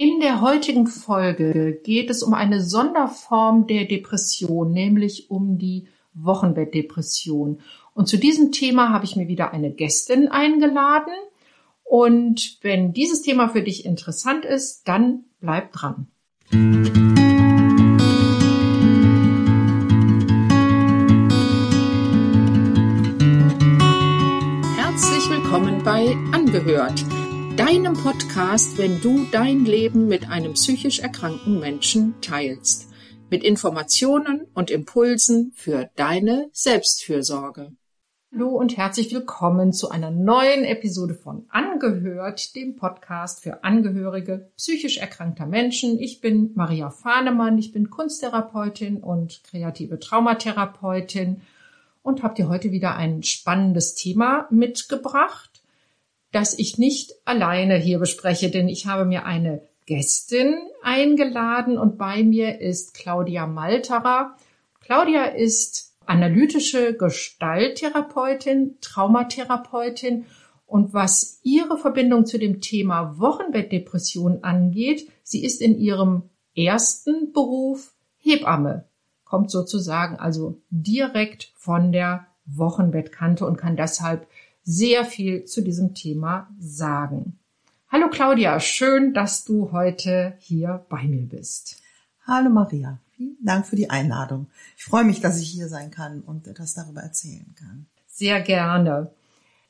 [0.00, 7.60] In der heutigen Folge geht es um eine Sonderform der Depression, nämlich um die Wochenbettdepression.
[7.94, 11.12] Und zu diesem Thema habe ich mir wieder eine Gästin eingeladen.
[11.82, 16.06] Und wenn dieses Thema für dich interessant ist, dann bleib dran.
[24.76, 27.04] Herzlich willkommen bei Angehört
[27.58, 32.88] deinem Podcast, wenn du dein Leben mit einem psychisch erkrankten Menschen teilst.
[33.30, 37.72] Mit Informationen und Impulsen für deine Selbstfürsorge.
[38.32, 44.98] Hallo und herzlich willkommen zu einer neuen Episode von Angehört, dem Podcast für Angehörige psychisch
[44.98, 45.98] erkrankter Menschen.
[45.98, 51.42] Ich bin Maria Fahnemann, ich bin Kunsttherapeutin und kreative Traumatherapeutin
[52.02, 55.47] und habe dir heute wieder ein spannendes Thema mitgebracht
[56.32, 62.22] das ich nicht alleine hier bespreche, denn ich habe mir eine Gästin eingeladen und bei
[62.22, 64.36] mir ist Claudia Malterer.
[64.80, 70.26] Claudia ist analytische Gestalttherapeutin, Traumatherapeutin
[70.68, 77.94] und was ihre Verbindung zu dem Thema Wochenbettdepression angeht, sie ist in ihrem ersten Beruf
[78.18, 78.84] Hebamme,
[79.24, 84.27] kommt sozusagen also direkt von der Wochenbettkante und kann deshalb
[84.68, 87.38] sehr viel zu diesem Thema sagen.
[87.88, 91.80] Hallo Claudia, schön, dass du heute hier bei mir bist.
[92.26, 94.48] Hallo Maria, vielen Dank für die Einladung.
[94.76, 97.86] Ich freue mich, dass ich hier sein kann und etwas darüber erzählen kann.
[98.08, 99.10] Sehr gerne.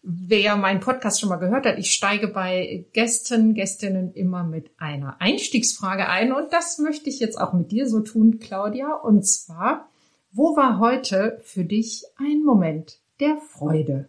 [0.03, 5.21] Wer meinen Podcast schon mal gehört hat, ich steige bei Gästen, Gästinnen immer mit einer
[5.21, 8.95] Einstiegsfrage ein und das möchte ich jetzt auch mit dir so tun, Claudia.
[8.95, 9.89] Und zwar,
[10.33, 14.09] wo war heute für dich ein Moment der Freude?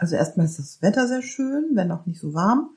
[0.00, 2.70] Also erstmal ist das Wetter sehr schön, wenn auch nicht so warm.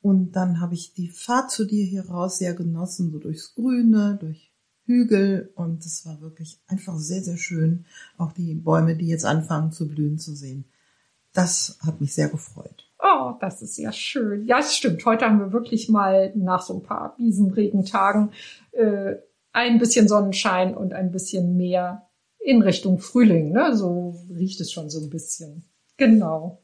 [0.00, 4.16] Und dann habe ich die Fahrt zu dir hier raus sehr genossen, so durchs Grüne,
[4.18, 4.50] durch
[4.86, 5.52] Hügel.
[5.54, 7.84] Und es war wirklich einfach sehr, sehr schön,
[8.16, 10.64] auch die Bäume, die jetzt anfangen zu blühen, zu sehen.
[11.34, 12.90] Das hat mich sehr gefreut.
[12.98, 14.46] Oh, das ist ja schön.
[14.46, 15.04] Ja, es stimmt.
[15.04, 18.30] Heute haben wir wirklich mal nach so ein paar Wiesenregentagen
[18.72, 19.16] äh,
[19.52, 22.08] ein bisschen Sonnenschein und ein bisschen mehr
[22.38, 23.52] in Richtung Frühling.
[23.52, 23.76] Ne?
[23.76, 25.64] So riecht es schon so ein bisschen.
[25.98, 26.62] Genau.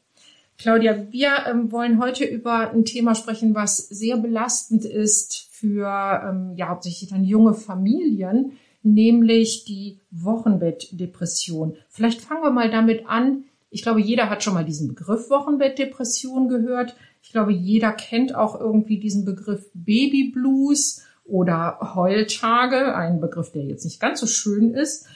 [0.59, 6.53] Claudia, wir ähm, wollen heute über ein Thema sprechen, was sehr belastend ist für ähm,
[6.57, 8.51] ja hauptsächlich dann junge Familien,
[8.83, 11.77] nämlich die Wochenbettdepression.
[11.87, 13.45] Vielleicht fangen wir mal damit an.
[13.69, 16.93] Ich glaube, jeder hat schon mal diesen Begriff Wochenbettdepression gehört.
[17.23, 23.85] Ich glaube, jeder kennt auch irgendwie diesen Begriff Babyblues oder Heultage, ein Begriff, der jetzt
[23.85, 25.07] nicht ganz so schön ist.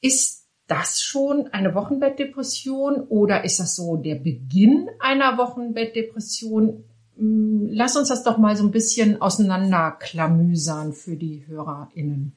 [0.00, 0.37] Ist
[0.68, 6.84] das schon eine Wochenbettdepression oder ist das so der Beginn einer Wochenbettdepression?
[7.16, 12.36] Hm, lass uns das doch mal so ein bisschen auseinanderklamüsern für die HörerInnen.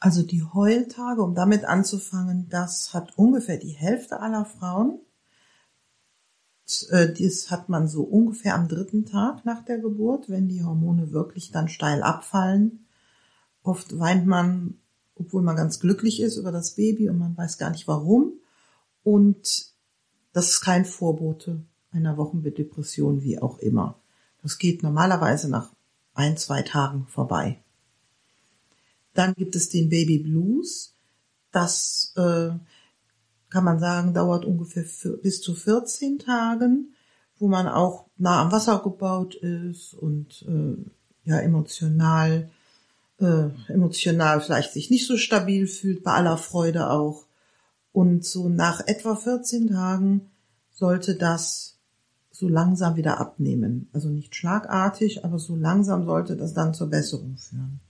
[0.00, 5.00] Also die Heultage, um damit anzufangen, das hat ungefähr die Hälfte aller Frauen.
[6.90, 11.12] Äh, das hat man so ungefähr am dritten Tag nach der Geburt, wenn die Hormone
[11.12, 12.86] wirklich dann steil abfallen.
[13.62, 14.78] Oft weint man
[15.18, 18.32] obwohl man ganz glücklich ist über das Baby und man weiß gar nicht warum.
[19.02, 19.72] Und
[20.32, 23.98] das ist kein Vorbote einer Wochenbettdepression, wie auch immer.
[24.42, 25.72] Das geht normalerweise nach
[26.14, 27.62] ein, zwei Tagen vorbei.
[29.14, 30.94] Dann gibt es den Baby Blues.
[31.50, 32.50] Das äh,
[33.50, 34.84] kann man sagen, dauert ungefähr
[35.22, 36.94] bis zu 14 Tagen,
[37.38, 40.90] wo man auch nah am Wasser gebaut ist und äh,
[41.24, 42.50] ja emotional
[43.20, 47.26] äh, emotional vielleicht sich nicht so stabil fühlt, bei aller Freude auch.
[47.92, 50.30] Und so nach etwa 14 Tagen
[50.72, 51.78] sollte das
[52.30, 53.88] so langsam wieder abnehmen.
[53.92, 57.80] Also nicht schlagartig, aber so langsam sollte das dann zur Besserung führen.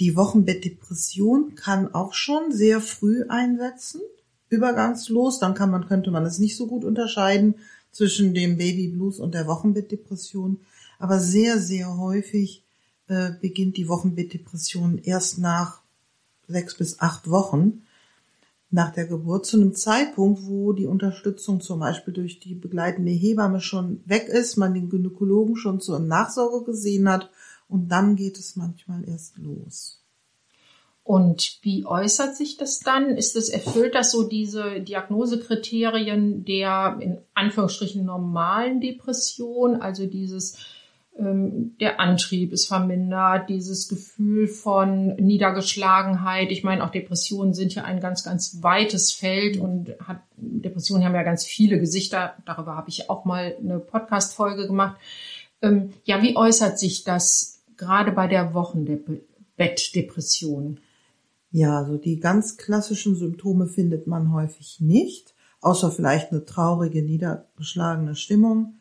[0.00, 4.00] Die Wochenbettdepression kann auch schon sehr früh einsetzen,
[4.48, 5.38] übergangslos.
[5.38, 7.56] Dann kann man, könnte man es nicht so gut unterscheiden
[7.90, 10.60] zwischen dem Babyblues und der Wochenbettdepression.
[10.98, 12.63] Aber sehr, sehr häufig
[13.08, 15.80] äh, beginnt die Wochenbettdepression erst nach
[16.46, 17.82] sechs bis acht Wochen
[18.74, 23.60] nach der Geburt zu einem Zeitpunkt, wo die Unterstützung zum Beispiel durch die begleitende Hebamme
[23.60, 27.30] schon weg ist, man den Gynäkologen schon zur Nachsorge gesehen hat
[27.68, 30.02] und dann geht es manchmal erst los.
[31.04, 33.10] Und wie äußert sich das dann?
[33.10, 40.56] Ist es erfüllt das so diese Diagnosekriterien der in Anführungsstrichen normalen Depression, also dieses
[41.16, 46.50] der Antrieb ist vermindert, dieses Gefühl von Niedergeschlagenheit.
[46.50, 51.14] Ich meine, auch Depressionen sind ja ein ganz, ganz weites Feld und hat, Depressionen haben
[51.14, 52.34] ja ganz viele Gesichter.
[52.46, 54.96] Darüber habe ich auch mal eine Podcast-Folge gemacht.
[55.62, 60.80] Ähm, ja, wie äußert sich das gerade bei der Wochenbettdepression?
[61.52, 68.16] Ja, also die ganz klassischen Symptome findet man häufig nicht, außer vielleicht eine traurige, niedergeschlagene
[68.16, 68.80] Stimmung.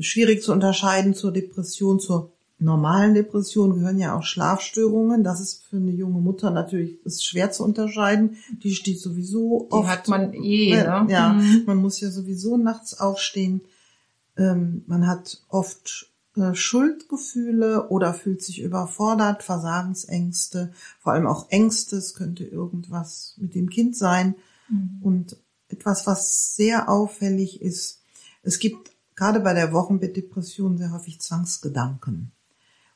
[0.00, 5.24] Schwierig zu unterscheiden zur Depression, zur normalen Depression gehören ja auch Schlafstörungen.
[5.24, 8.36] Das ist für eine junge Mutter natürlich ist schwer zu unterscheiden.
[8.62, 9.88] Die steht sowieso Die oft.
[9.88, 11.06] hat man eh, äh, ne?
[11.10, 11.62] Ja, Mhm.
[11.66, 13.60] man muss ja sowieso nachts aufstehen.
[14.38, 21.96] Ähm, man hat oft äh, Schuldgefühle oder fühlt sich überfordert, Versagensängste, vor allem auch Ängste.
[21.96, 24.34] Es könnte irgendwas mit dem Kind sein.
[24.68, 24.98] Mhm.
[25.02, 25.36] Und
[25.68, 28.00] etwas, was sehr auffällig ist,
[28.42, 32.32] es gibt gerade bei der Wochenbettdepression sehr häufig Zwangsgedanken.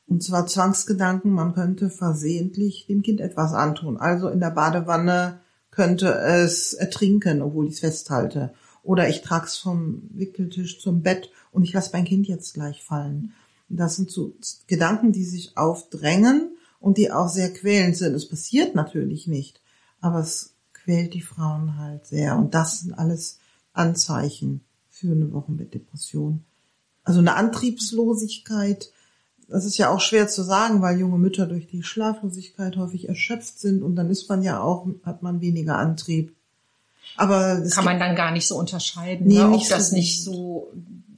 [0.07, 3.97] Und zwar Zwangsgedanken, man könnte versehentlich dem Kind etwas antun.
[3.97, 5.39] Also in der Badewanne
[5.71, 8.53] könnte es ertrinken, obwohl ich es festhalte.
[8.83, 12.83] Oder ich trage es vom Wickeltisch zum Bett und ich lasse mein Kind jetzt gleich
[12.83, 13.33] fallen.
[13.69, 14.35] Das sind so
[14.67, 18.13] Gedanken, die sich aufdrängen und die auch sehr quälend sind.
[18.13, 19.61] Es passiert natürlich nicht,
[20.01, 22.37] aber es quält die Frauen halt sehr.
[22.37, 23.39] Und das sind alles
[23.71, 24.61] Anzeichen
[25.01, 26.43] für eine Wochenbettdepression.
[27.03, 28.91] Also eine Antriebslosigkeit,
[29.47, 33.59] das ist ja auch schwer zu sagen, weil junge Mütter durch die Schlaflosigkeit häufig erschöpft
[33.59, 36.33] sind und dann ist man ja auch, hat man weniger Antrieb.
[37.17, 39.45] Aber es Kann man dann gar nicht so unterscheiden, Nee, ne?
[39.45, 40.71] ob nicht so das nicht so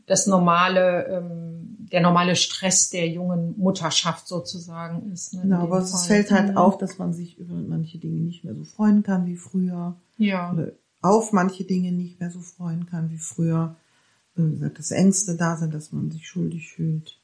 [0.07, 5.33] das normale, ähm, der normale Stress der jungen Mutterschaft sozusagen ist.
[5.35, 6.07] Ne, Genau, aber es Fall.
[6.07, 6.57] fällt halt Mhm.
[6.57, 9.95] auf, dass man sich über manche Dinge nicht mehr so freuen kann wie früher.
[10.17, 10.51] Ja.
[10.53, 10.71] Oder
[11.03, 13.75] auf manche Dinge nicht mehr so freuen kann wie früher.
[14.35, 17.19] Gesagt, dass Ängste da sind, dass man sich schuldig fühlt.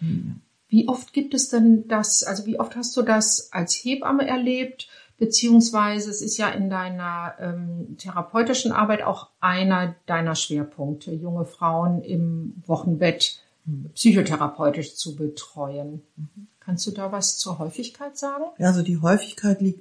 [0.00, 4.26] Hm, Wie oft gibt es denn das, also wie oft hast du das als Hebamme
[4.26, 4.88] erlebt?
[5.16, 12.02] Beziehungsweise es ist ja in deiner ähm, therapeutischen Arbeit auch einer deiner Schwerpunkte, junge Frauen
[12.02, 13.40] im Wochenbett
[13.94, 16.02] psychotherapeutisch zu betreuen.
[16.60, 18.44] Kannst du da was zur Häufigkeit sagen?
[18.58, 19.80] Ja, also die Häufigkeit liegt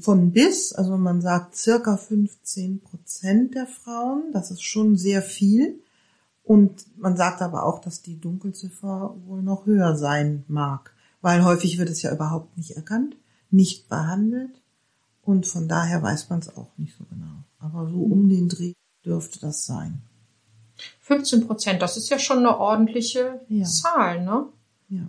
[0.00, 5.80] von bis, also man sagt circa 15 Prozent der Frauen, das ist schon sehr viel.
[6.44, 11.78] Und man sagt aber auch, dass die Dunkelziffer wohl noch höher sein mag, weil häufig
[11.78, 13.16] wird es ja überhaupt nicht erkannt,
[13.50, 14.60] nicht behandelt
[15.22, 17.44] und von daher weiß man es auch nicht so genau.
[17.58, 18.72] Aber so um den Dreh
[19.04, 20.02] dürfte das sein.
[21.02, 23.64] 15 Prozent, das ist ja schon eine ordentliche Ja.
[23.64, 24.46] Zahl, ne?
[24.88, 25.06] Ja.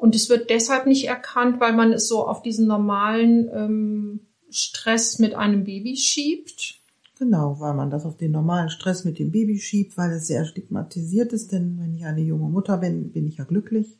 [0.00, 5.18] Und es wird deshalb nicht erkannt, weil man es so auf diesen normalen ähm, Stress
[5.18, 6.80] mit einem Baby schiebt.
[7.18, 10.46] Genau, weil man das auf den normalen Stress mit dem Baby schiebt, weil es sehr
[10.46, 13.98] stigmatisiert ist, denn wenn ich eine junge Mutter bin, bin ich ja glücklich.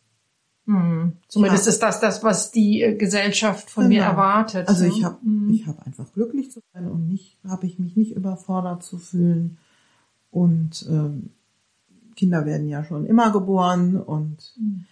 [0.64, 1.12] Hm.
[1.29, 1.73] Zumindest Ja.
[1.73, 4.12] ist das das, was die äh, Gesellschaft von mir Genau.
[4.12, 4.69] erwartet.
[4.69, 4.88] Also ne?
[4.88, 5.50] ich habe Hm.
[5.50, 9.58] ich habe einfach glücklich zu sein und nicht habe ich mich nicht überfordert zu fühlen
[10.31, 11.31] und ähm,
[12.17, 14.87] Kinder werden ja schon immer geboren und Hm.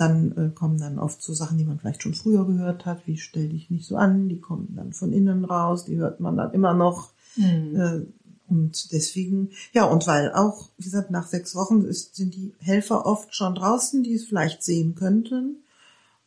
[0.00, 3.18] Dann äh, kommen dann oft so Sachen, die man vielleicht schon früher gehört hat, wie
[3.18, 6.52] stell dich nicht so an, die kommen dann von innen raus, die hört man dann
[6.52, 7.76] immer noch Hm.
[7.76, 8.06] äh,
[8.50, 13.06] und deswegen, ja, und weil auch, wie gesagt, nach sechs Wochen ist, sind die Helfer
[13.06, 15.62] oft schon draußen, die es vielleicht sehen könnten.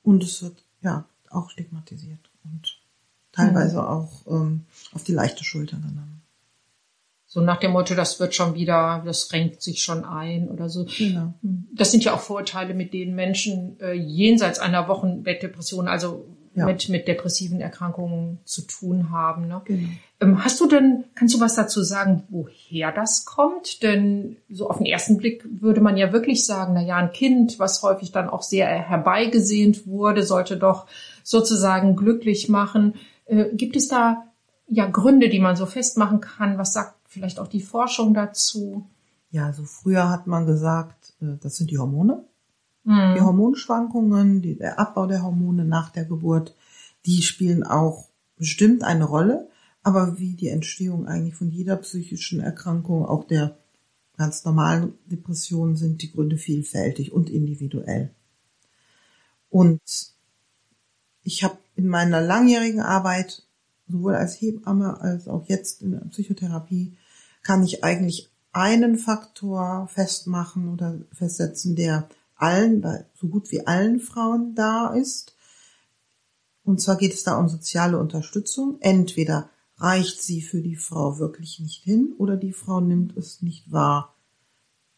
[0.03, 2.79] Und es wird ja auch stigmatisiert und
[3.33, 4.61] teilweise auch ähm,
[4.93, 6.21] auf die leichte Schulter genommen.
[7.33, 10.85] So nach dem Motto, das wird schon wieder, das renkt sich schon ein oder so.
[10.85, 11.33] Genau.
[11.73, 16.67] Das sind ja auch Vorurteile, mit denen Menschen äh, jenseits einer Wochenbettdepression, also Ja.
[16.67, 19.47] mit, mit depressiven Erkrankungen zu tun haben.
[19.47, 19.61] Ne?
[19.65, 19.89] Genau.
[20.21, 23.81] Ähm, hast du denn, kannst du was dazu sagen, woher das kommt?
[23.81, 27.57] Denn so auf den ersten Blick würde man ja wirklich sagen, na ja, ein Kind,
[27.57, 30.85] was häufig dann auch sehr herbeigesehnt wurde, sollte doch
[31.23, 32.93] sozusagen glücklich machen.
[33.25, 34.25] Äh, gibt es da
[34.67, 36.59] ja Gründe, die man so festmachen kann?
[36.59, 38.87] Was sagt vielleicht auch die Forschung dazu?
[39.29, 42.25] Ja, also früher hat man gesagt, äh, das sind die Hormone.
[42.85, 43.25] Die Hm.
[43.25, 46.53] Hormonschwankungen, die, der Abbau der Hormone nach der Geburt,
[47.05, 49.47] die spielen auch bestimmt eine Rolle.
[49.83, 53.57] Aber wie die Entstehung eigentlich von jeder psychischen Erkrankung, auch der
[54.17, 58.13] ganz normalen Depression, sind die Gründe vielfältig und individuell.
[59.49, 59.81] Und
[61.21, 63.47] ich habe in meiner langjährigen Arbeit,
[63.87, 66.97] sowohl als Hebamme als auch jetzt in der Psychotherapie,
[67.43, 73.99] kann ich eigentlich einen Faktor festmachen oder festsetzen, der allen, bei so gut wie allen
[73.99, 75.35] Frauen da ist.
[76.63, 78.77] Und zwar geht es da um soziale Unterstützung.
[78.79, 83.71] Entweder reicht sie für die Frau wirklich nicht hin oder die Frau nimmt es nicht
[83.71, 84.15] wahr,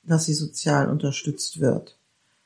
[0.04, 1.98] dass sie sozial unterstützt wird.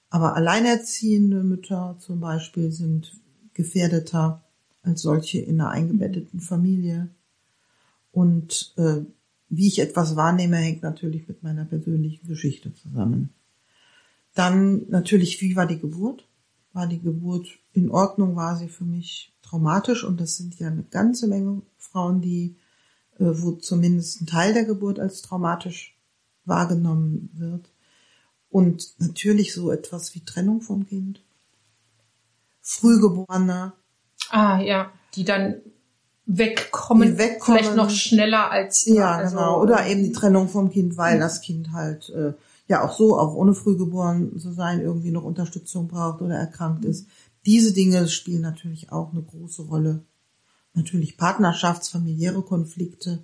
[0.10, 3.12] Aber alleinerziehende Mütter zum Beispiel sind
[3.54, 4.44] gefährdeter
[4.84, 7.10] als solche in einer eingebetteten Familie.
[8.12, 9.02] Und äh,
[9.50, 13.34] wie ich etwas wahrnehme, hängt natürlich mit meiner persönlichen Geschichte zusammen.
[14.36, 16.28] Dann natürlich, wie war die Geburt?
[16.72, 18.36] War die Geburt in Ordnung?
[18.36, 20.04] War sie für mich traumatisch?
[20.04, 22.56] Und das sind ja eine ganze Menge Frauen, die,
[23.18, 25.98] äh, wo zumindest ein Teil der Geburt als traumatisch
[26.46, 27.72] wahrgenommen wird.
[28.52, 31.22] Und natürlich so etwas wie Trennung vom Kind.
[32.62, 33.74] Frühgeborene.
[34.30, 35.62] Ah, ja, die dann
[36.30, 37.60] wegkommen, wegkommen.
[37.60, 39.62] vielleicht noch schneller als Ja, also, genau.
[39.62, 42.34] Oder eben die Trennung vom Kind, weil das Kind halt äh,
[42.68, 47.08] ja auch so, auch ohne frühgeboren zu sein, irgendwie noch Unterstützung braucht oder erkrankt ist.
[47.46, 50.04] Diese Dinge spielen natürlich auch eine große Rolle.
[50.74, 53.24] Natürlich Partnerschafts-, familiäre Konflikte.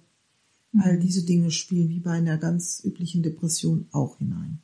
[0.77, 4.61] All diese Dinge spielen wie bei einer ganz üblichen Depression auch hinein.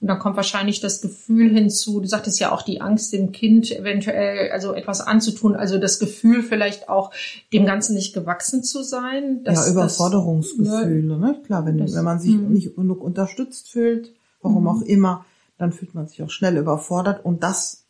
[0.00, 3.70] Und dann kommt wahrscheinlich das Gefühl hinzu, du sagtest ja auch die Angst, dem Kind
[3.70, 7.12] eventuell also etwas anzutun, also das Gefühl vielleicht auch
[7.52, 9.42] dem Ganzen nicht gewachsen zu sein.
[9.44, 11.42] ja, Überforderungsgefühle, ne?
[11.44, 12.52] Klar, wenn, Das- wenn man sich Mhm.
[12.52, 15.24] nicht genug unterstützt fühlt, warum auch immer,
[15.58, 17.22] dann fühlt man sich auch schnell überfordert.
[17.24, 17.84] Und das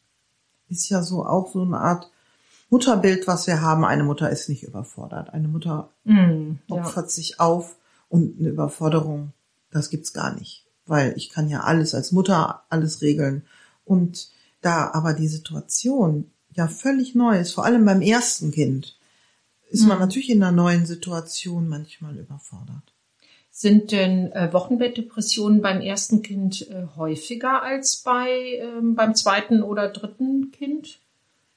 [0.69, 2.11] ist ja so auch so eine Art
[2.71, 3.85] Mutterbild, was wir haben.
[3.85, 5.31] Eine Mutter ist nicht überfordert.
[5.33, 6.25] Eine Mutter ja.
[6.69, 7.77] opfert sich auf
[8.09, 9.33] und eine Überforderung,
[9.71, 10.65] das gibt's gar nicht.
[10.91, 13.45] Weil ich kann ja alles als Mutter alles regeln.
[13.85, 14.29] Und
[14.61, 18.99] da aber die Situation ja völlig neu ist, vor allem beim ersten Kind,
[19.71, 22.93] ist man natürlich in einer neuen Situation manchmal überfordert.
[23.53, 29.91] Sind denn äh, Wochenbettdepressionen beim ersten Kind äh, häufiger als bei ähm, beim zweiten oder
[29.91, 30.99] dritten Kind?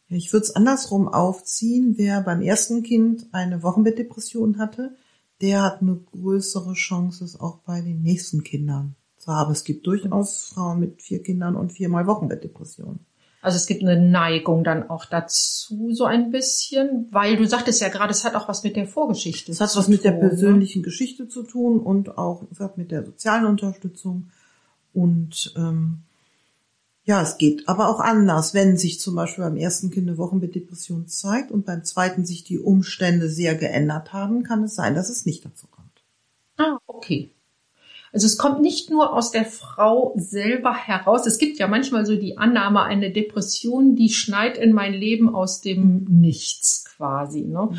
[0.10, 1.96] Ich würde es andersrum aufziehen.
[1.98, 4.96] Wer beim ersten Kind eine Wochenbettdepression hatte,
[5.42, 9.52] der hat eine größere Chance, es auch bei den nächsten Kindern zu haben.
[9.52, 13.00] Es gibt durchaus Frauen mit vier Kindern und viermal Wochenbettdepression.
[13.42, 17.90] Also es gibt eine Neigung dann auch dazu so ein bisschen, weil du sagtest ja
[17.90, 19.52] gerade, es hat auch was mit der Vorgeschichte.
[19.52, 20.30] Das hat zu was mit der tun, ne?
[20.30, 24.30] persönlichen Geschichte zu tun und auch es hat mit der sozialen Unterstützung.
[24.94, 26.04] Und ähm,
[27.04, 28.54] ja, es geht aber auch anders.
[28.54, 32.60] Wenn sich zum Beispiel beim ersten Kind eine Wochenbettdepression zeigt und beim zweiten sich die
[32.60, 36.02] Umstände sehr geändert haben, kann es sein, dass es nicht dazu kommt.
[36.58, 37.30] Ah, okay.
[38.14, 41.26] Also es kommt nicht nur aus der Frau selber heraus.
[41.26, 45.62] Es gibt ja manchmal so die Annahme, eine Depression, die schneit in mein Leben aus
[45.62, 47.42] dem Nichts quasi.
[47.42, 47.70] Ne?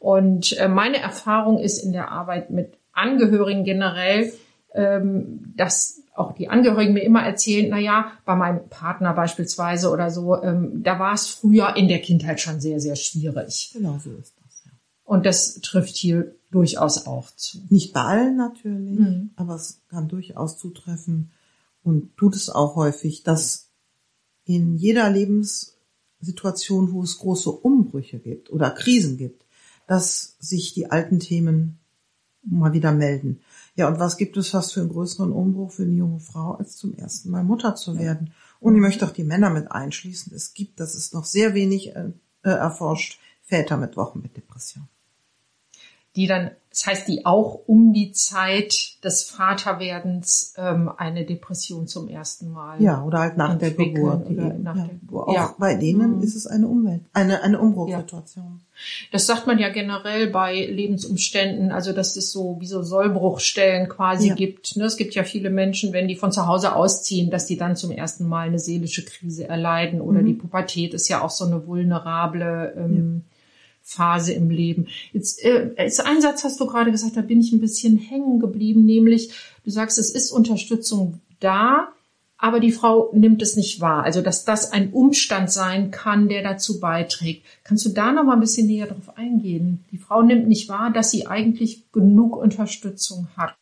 [0.00, 4.32] Und äh, meine Erfahrung ist in der Arbeit mit Angehörigen generell,
[4.74, 10.10] ähm, dass auch die Angehörigen mir immer erzählen, na ja, bei meinem Partner beispielsweise oder
[10.10, 13.70] so, ähm, da war es früher in der Kindheit schon sehr, sehr schwierig.
[13.72, 14.64] Genau so ist das.
[14.64, 14.72] Ja.
[15.04, 17.58] Und das trifft hier durchaus auch zu.
[17.68, 19.30] Nicht bei allen natürlich, Mhm.
[19.34, 21.32] aber es kann durchaus zutreffen
[21.82, 23.70] und tut es auch häufig, dass
[24.44, 29.44] in jeder Lebenssituation, wo es große Umbrüche gibt oder Krisen gibt,
[29.88, 31.78] dass sich die alten Themen
[32.42, 33.40] mal wieder melden.
[33.74, 36.76] Ja, und was gibt es fast für einen größeren Umbruch für eine junge Frau, als
[36.76, 38.32] zum ersten Mal Mutter zu werden?
[38.60, 40.32] Und ich möchte auch die Männer mit einschließen.
[40.34, 44.88] Es gibt, das ist noch sehr wenig äh, äh, erforscht, Väter mit Wochen mit Depression.
[46.16, 52.08] Die dann, das heißt, die auch um die Zeit des Vaterwerdens ähm, eine Depression zum
[52.08, 52.80] ersten Mal.
[52.82, 54.26] Ja, oder halt nach der Geburt.
[54.28, 54.84] oder nach ja.
[54.84, 55.54] der- Wo auch ja.
[55.58, 56.22] bei denen Mhm.
[56.22, 58.60] ist es eine Umwelt, eine, eine Umbruchssituation.
[59.12, 64.28] Das sagt man ja generell bei Lebensumständen, also dass es so wie so Sollbruchstellen quasi
[64.28, 64.34] Ja.
[64.34, 64.76] gibt.
[64.76, 64.84] Ne?
[64.84, 67.92] Es gibt ja viele Menschen, wenn die von zu Hause ausziehen, dass die dann zum
[67.92, 70.26] ersten Mal eine seelische Krise erleiden oder Mhm.
[70.26, 73.22] die Pubertät ist ja auch so eine vulnerable ähm,
[73.86, 74.88] Phase im Leben.
[75.12, 78.40] Jetzt äh, als ein Satz hast du gerade gesagt, da bin ich ein bisschen hängen
[78.40, 79.30] geblieben, nämlich
[79.62, 81.88] du sagst, es ist Unterstützung da,
[82.38, 84.02] aber die Frau nimmt es nicht wahr.
[84.02, 87.44] Also dass das ein Umstand sein kann, der dazu beiträgt.
[87.62, 89.84] Kannst du da noch mal ein bisschen näher drauf eingehen?
[89.92, 93.54] Die Frau nimmt nicht wahr, dass sie eigentlich genug Unterstützung hat.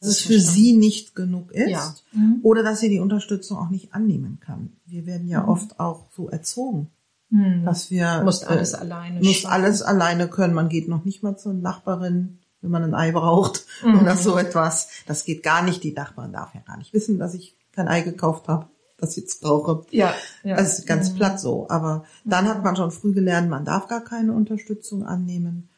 [0.00, 1.70] Dass es für sie nicht genug ist.
[1.70, 1.94] Ja.
[2.12, 2.40] Mhm.
[2.42, 4.72] Oder dass sie die Unterstützung auch nicht annehmen kann.
[4.86, 5.48] Wir werden ja Mhm.
[5.50, 6.88] oft auch so erzogen,
[7.34, 7.64] Hm.
[7.64, 9.52] dass wir Du musst alles äh, alleine muss schaffen.
[9.52, 10.54] alles alleine können.
[10.54, 13.98] Man geht noch nicht mal zur Nachbarin, wenn man ein Ei braucht Mhm.
[14.02, 14.88] oder so etwas.
[15.06, 15.82] Das geht gar nicht.
[15.82, 18.66] Die Nachbarin darf ja gar nicht wissen, dass ich kein Ei gekauft habe,
[18.98, 19.84] das ich jetzt brauche.
[19.90, 20.14] Ja,
[20.44, 20.54] ja.
[20.56, 21.16] Das ist ganz Mhm.
[21.16, 21.66] platt so.
[21.70, 25.68] Aber dann hat man schon früh gelernt, man darf gar keine Unterstützung annehmen.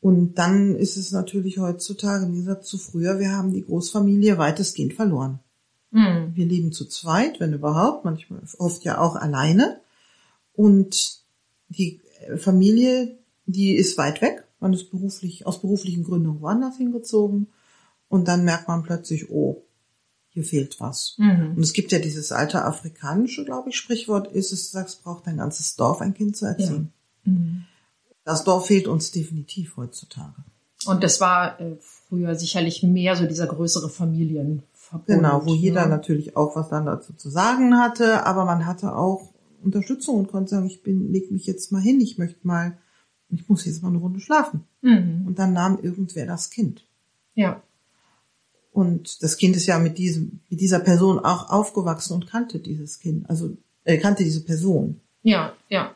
[0.00, 4.94] Und dann ist es natürlich heutzutage, wie gesagt, zu früher, wir haben die Großfamilie weitestgehend
[4.94, 5.40] verloren.
[5.92, 6.32] Hm.
[6.34, 9.78] Wir leben zu zweit, wenn überhaupt, manchmal oft ja auch alleine.
[10.54, 11.22] Und
[11.68, 14.44] die äh, Familie, die ist weit weg.
[14.60, 17.48] Man ist beruflich, aus beruflichen Gründen woanders hingezogen.
[18.08, 19.62] Und dann merkt man plötzlich, oh,
[20.28, 21.16] hier fehlt was.
[21.18, 21.54] Mhm.
[21.56, 25.36] Und es gibt ja dieses alte afrikanische, glaube ich, Sprichwort, ist es, sagst, braucht ein
[25.36, 26.92] ganzes Dorf, ein Kind zu erziehen.
[27.24, 27.64] Mhm.
[28.24, 30.44] Das Dorf fehlt uns definitiv heutzutage.
[30.86, 34.62] Und das war äh, früher sicherlich mehr so dieser größere Verbund.
[35.06, 39.31] Genau, wo jeder natürlich auch was dann dazu zu sagen hatte, aber man hatte auch
[39.62, 42.76] Unterstützung und konnte sagen, ich bin, leg mich jetzt mal hin, ich möchte mal,
[43.30, 44.64] ich muss jetzt mal eine Runde schlafen.
[44.82, 45.24] Mhm.
[45.26, 46.84] Und dann nahm irgendwer das Kind.
[47.34, 47.62] Ja.
[48.72, 53.00] Und das Kind ist ja mit diesem, mit dieser Person auch aufgewachsen und kannte dieses
[53.00, 55.00] Kind, also er kannte diese Person.
[55.22, 55.94] Ja, ja.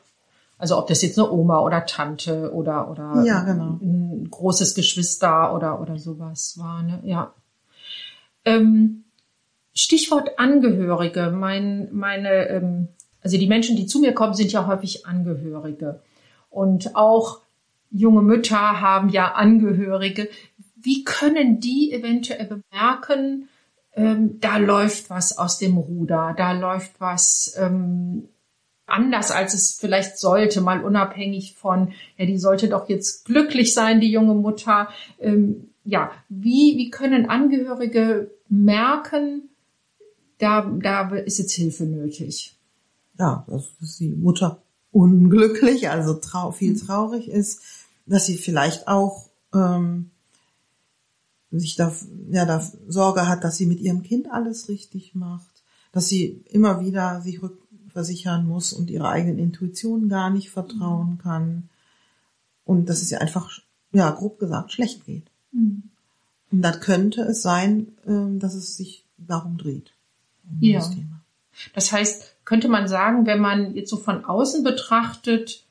[0.58, 3.78] Also ob das jetzt eine Oma oder Tante oder oder ja, genau.
[3.80, 7.00] ein großes Geschwister oder oder sowas war, ne?
[7.04, 7.34] Ja.
[8.44, 9.04] Ähm,
[9.74, 11.30] Stichwort Angehörige.
[11.30, 12.88] Mein, meine, ähm,
[13.26, 15.98] also die Menschen, die zu mir kommen, sind ja häufig Angehörige.
[16.48, 17.40] Und auch
[17.90, 20.28] junge Mütter haben ja Angehörige.
[20.76, 23.48] Wie können die eventuell bemerken,
[23.94, 28.28] ähm, da läuft was aus dem Ruder, da läuft was ähm,
[28.86, 34.00] anders, als es vielleicht sollte, mal unabhängig von, ja, die sollte doch jetzt glücklich sein,
[34.00, 34.88] die junge Mutter.
[35.18, 39.48] Ähm, ja, wie, wie können Angehörige merken,
[40.38, 42.55] da, da ist jetzt Hilfe nötig?
[43.18, 46.78] Ja, also, dass die Mutter unglücklich, also trau viel mhm.
[46.78, 47.62] traurig ist,
[48.06, 50.10] dass sie vielleicht auch ähm,
[51.50, 51.92] sich da,
[52.30, 56.80] ja, da Sorge hat, dass sie mit ihrem Kind alles richtig macht, dass sie immer
[56.80, 61.68] wieder sich rückversichern muss und ihrer eigenen Intuition gar nicht vertrauen kann
[62.64, 63.50] und dass es ihr einfach,
[63.92, 65.30] ja, grob gesagt, schlecht geht.
[65.52, 65.84] Mhm.
[66.50, 69.92] Und dann könnte es sein, ähm, dass es sich darum dreht.
[70.44, 70.78] Um ja.
[70.78, 71.22] Das, Thema.
[71.74, 75.66] das heißt, könnte man sagen, wenn man jetzt so von außen betrachtet,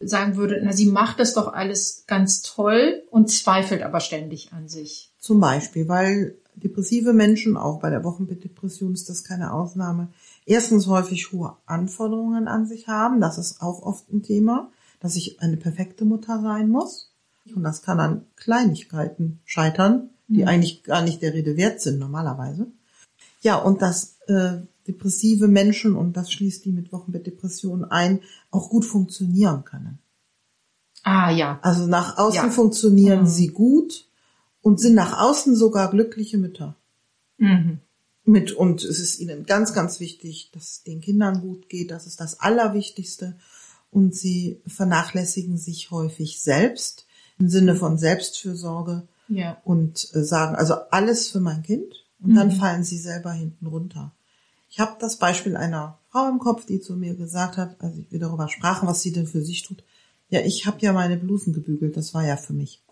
[0.00, 4.68] sagen würde, na, sie macht das doch alles ganz toll und zweifelt aber ständig an
[4.68, 5.12] sich.
[5.18, 10.08] Zum Beispiel, weil depressive Menschen, auch bei der Wochenbettdepression ist das keine Ausnahme,
[10.46, 13.20] erstens häufig hohe Anforderungen an sich haben.
[13.20, 17.12] Das ist auch oft ein Thema, dass ich eine perfekte Mutter sein muss.
[17.54, 20.48] Und das kann an Kleinigkeiten scheitern, die mhm.
[20.48, 22.68] eigentlich gar nicht der Rede wert sind normalerweise.
[23.40, 24.58] Ja, und dass äh,
[24.92, 28.20] depressive Menschen, und das schließt die mit Wochenbettdepression ein,
[28.50, 29.98] auch gut funktionieren können.
[31.02, 31.58] Ah ja.
[31.62, 32.50] Also nach außen ja.
[32.50, 33.26] funktionieren mhm.
[33.26, 34.08] sie gut
[34.60, 36.76] und sind nach außen sogar glückliche Mütter.
[37.38, 37.78] Mhm.
[38.24, 41.90] Mit, und es ist ihnen ganz, ganz wichtig, dass es den Kindern gut geht.
[41.90, 43.36] Das ist das Allerwichtigste.
[43.90, 47.06] Und sie vernachlässigen sich häufig selbst
[47.38, 49.60] im Sinne von Selbstfürsorge ja.
[49.64, 52.06] und äh, sagen, also alles für mein Kind.
[52.20, 52.36] Und mhm.
[52.36, 54.14] dann fallen sie selber hinten runter.
[54.72, 58.18] Ich habe das Beispiel einer Frau im Kopf, die zu mir gesagt hat, als wir
[58.18, 59.84] darüber sprachen, was sie denn für sich tut.
[60.30, 62.82] Ja, ich habe ja meine Blusen gebügelt, das war ja für mich.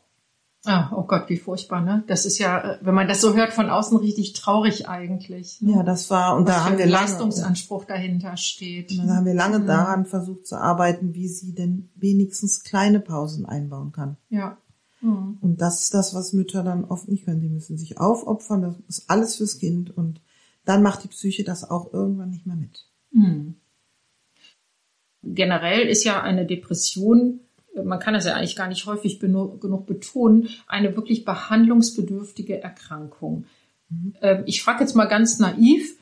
[0.67, 2.05] Ah, oh Gott, wie furchtbar, ne?
[2.07, 5.63] Das ist ja, äh, wenn man das so hört von außen, richtig traurig eigentlich.
[5.63, 5.73] Ne?
[5.73, 8.93] Ja, das war, und Was da haben wir lange, Leistungsanspruch dahinter steht.
[8.93, 9.67] Und da haben wir lange mhm.
[9.67, 14.19] daran versucht zu arbeiten, wie sie denn wenigstens kleine Pausen einbauen kann.
[14.29, 14.59] Ja.
[15.01, 15.39] Mhm.
[15.41, 17.41] Und das ist das, was Mütter dann oft nicht können.
[17.41, 20.21] Die müssen sich aufopfern, das ist alles fürs Kind und
[20.65, 22.87] dann macht die Psyche das auch irgendwann nicht mehr mit.
[23.13, 23.57] Mhm.
[25.23, 27.41] Generell ist ja eine Depression
[27.85, 33.45] man kann das ja eigentlich gar nicht häufig genug betonen, eine wirklich behandlungsbedürftige Erkrankung.
[33.89, 34.15] Mhm.
[34.21, 35.97] Ähm, ich frage jetzt mal ganz naiv,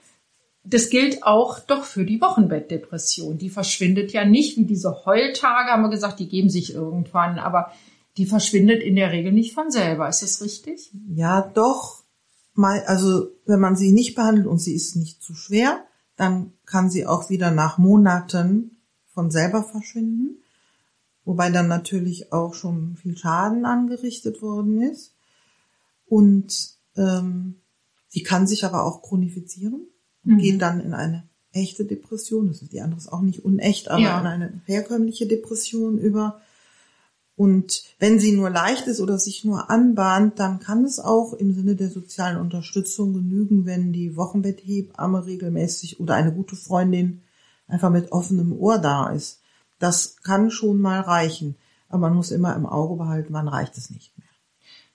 [0.64, 3.38] das gilt auch doch für die Wochenbettdepression.
[3.38, 7.72] Die verschwindet ja nicht wie diese Heultage, haben wir gesagt, die geben sich irgendwann, aber
[8.16, 10.08] die verschwindet in der Regel nicht von selber.
[10.08, 10.90] Ist das richtig?
[11.08, 12.02] Ja, doch.
[12.58, 15.84] Also wenn man sie nicht behandelt und sie ist nicht zu schwer,
[16.16, 20.38] dann kann sie auch wieder nach Monaten von selber verschwinden
[21.28, 25.14] wobei dann natürlich auch schon viel Schaden angerichtet worden ist.
[26.06, 27.56] Und ähm,
[28.08, 29.86] sie kann sich aber auch chronifizieren
[30.24, 30.38] und mhm.
[30.38, 32.48] geht dann in eine echte Depression.
[32.48, 34.18] Das ist die andere ist auch nicht unecht, aber ja.
[34.18, 36.40] in eine herkömmliche Depression über.
[37.38, 41.54] Und wenn sie nur leicht ist oder sich nur anbahnt, dann kann es auch im
[41.54, 47.22] Sinne der sozialen Unterstützung genügen, wenn die Wochenbetthebamme regelmäßig oder eine gute Freundin
[47.68, 49.40] einfach mit offenem Ohr da ist.
[49.78, 51.54] Das kann schon mal reichen.
[51.88, 54.26] Aber man muss immer im Auge behalten, wann reicht es nicht mehr.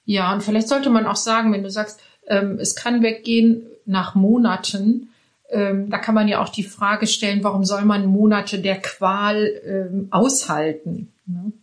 [0.04, 4.16] Ja, und vielleicht sollte man auch sagen, wenn du sagst, ähm, es kann weggehen nach
[4.16, 5.08] Monaten,
[5.50, 9.50] ähm, da kann man ja auch die Frage stellen, warum soll man Monate der Qual
[9.66, 11.14] ähm, aushalten?
[11.26, 11.54] Ne?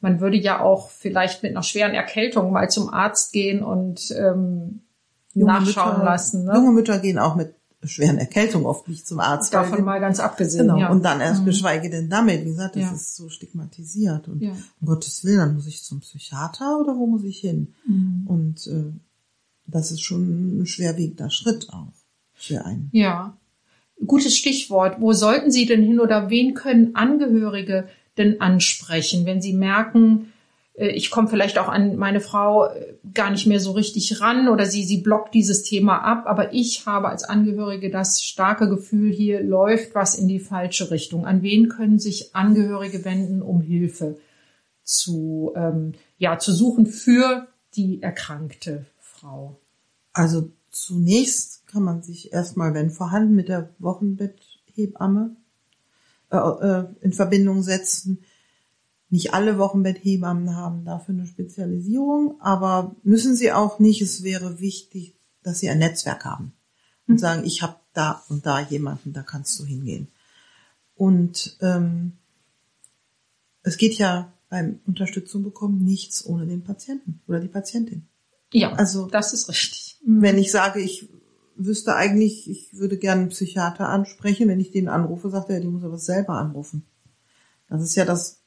[0.00, 4.80] Man würde ja auch vielleicht mit einer schweren Erkältung mal zum Arzt gehen und ähm,
[5.34, 6.44] nachschauen Mütter, lassen.
[6.44, 6.54] Ne?
[6.54, 9.54] Junge Mütter gehen auch mit schweren Erkältung oft nicht zum Arzt.
[9.54, 10.66] Davon mal ganz abgesehen.
[10.66, 10.78] Genau.
[10.78, 10.90] Ja.
[10.90, 11.46] Und dann erst mhm.
[11.46, 12.44] geschweige denn damit.
[12.44, 12.92] Wie gesagt, das ja.
[12.92, 14.28] ist so stigmatisiert.
[14.28, 14.50] Und ja.
[14.80, 17.74] um Gottes Willen, dann muss ich zum Psychiater oder wo muss ich hin?
[17.86, 18.24] Mhm.
[18.26, 18.92] Und äh,
[19.66, 21.92] das ist schon ein schwerwiegender Schritt auch
[22.34, 22.88] für einen.
[22.92, 23.36] Ja.
[24.04, 25.00] Gutes Stichwort.
[25.00, 30.32] Wo sollten Sie denn hin oder wen können Angehörige denn ansprechen, wenn Sie merken,
[30.78, 34.48] äh, ich komme vielleicht auch an meine Frau äh, gar nicht mehr so richtig ran
[34.48, 36.24] oder sie, sie blockt dieses Thema ab.
[36.26, 41.26] Aber ich habe als Angehörige das starke Gefühl, hier läuft was in die falsche Richtung.
[41.26, 44.18] An wen können sich Angehörige wenden, um Hilfe
[44.82, 49.60] zu, ähm, ja, zu suchen für die erkrankte Frau?
[50.12, 55.36] Also zunächst kann man sich erstmal, wenn vorhanden, mit der Wochenbetthebamme
[56.30, 58.24] äh, in Verbindung setzen
[59.10, 64.02] nicht alle Wochenbetthebammen haben dafür eine Spezialisierung, aber müssen sie auch nicht.
[64.02, 66.52] Es wäre wichtig, dass sie ein Netzwerk haben
[67.06, 67.18] und mhm.
[67.18, 70.08] sagen, ich habe da und da jemanden, da kannst du hingehen.
[70.94, 72.12] Und ähm,
[73.62, 78.06] es geht ja beim Unterstützung bekommen nichts ohne den Patienten oder die Patientin.
[78.52, 79.98] Ja, also das ist richtig.
[80.04, 81.08] Wenn ich sage, ich
[81.58, 85.68] wüsste eigentlich, ich würde gerne einen Psychiater ansprechen, wenn ich den anrufe, sagt er, die
[85.68, 86.84] muss aber selber anrufen.
[87.68, 88.40] Das ist ja das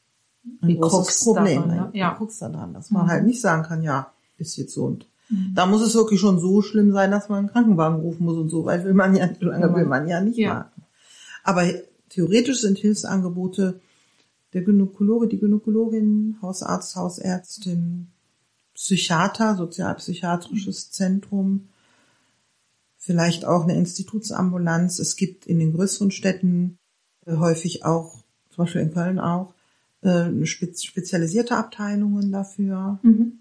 [0.61, 1.63] ein großes Problem.
[1.63, 1.91] Daran, ne?
[1.93, 2.15] Ja.
[2.15, 3.09] Krux daran, dass man mhm.
[3.09, 5.51] halt nicht sagen kann, ja, ist jetzt so und mhm.
[5.53, 8.49] da muss es wirklich schon so schlimm sein, dass man einen Krankenwagen rufen muss und
[8.49, 10.55] so, weil will man ja, lange will man ja nicht ja.
[10.55, 10.81] warten.
[11.43, 11.63] Aber
[12.09, 13.79] theoretisch sind Hilfsangebote
[14.53, 18.07] der Gynäkologe, die Gynäkologin, Hausarzt, Hausärztin,
[18.73, 21.69] Psychiater, sozialpsychiatrisches Zentrum,
[23.01, 24.99] vielleicht auch eine Institutsambulanz.
[24.99, 26.77] Es gibt in den größeren Städten
[27.25, 29.53] äh, häufig auch, zum Beispiel in Köln auch,
[30.01, 32.99] äh, spezialisierte Abteilungen dafür.
[33.01, 33.39] Mhm.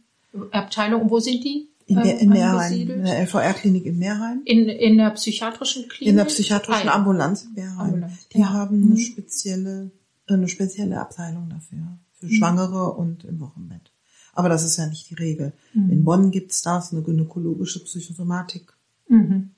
[0.51, 1.69] Abteilung, wo sind die?
[1.87, 4.43] In, der, in Meerheim, in der LVR-Klinik in Meerheim.
[4.45, 6.09] In, in der psychiatrischen Klinik?
[6.09, 7.81] In der psychiatrischen ah, Ambulanz in Meerheim.
[7.81, 8.51] Ambulanz, die ja.
[8.51, 8.97] haben eine mhm.
[8.97, 9.91] spezielle,
[10.29, 11.99] eine spezielle Abteilung dafür.
[12.13, 12.31] Für mhm.
[12.31, 13.93] Schwangere und im Wochenbett.
[14.33, 15.53] Aber das ist ja nicht die Regel.
[15.75, 15.91] Mhm.
[15.91, 18.73] In Bonn gibt's das, eine gynäkologische Psychosomatik.
[19.11, 19.51] Mhm.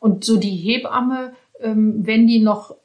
[0.00, 2.76] Und so die Hebamme, ähm, wenn die noch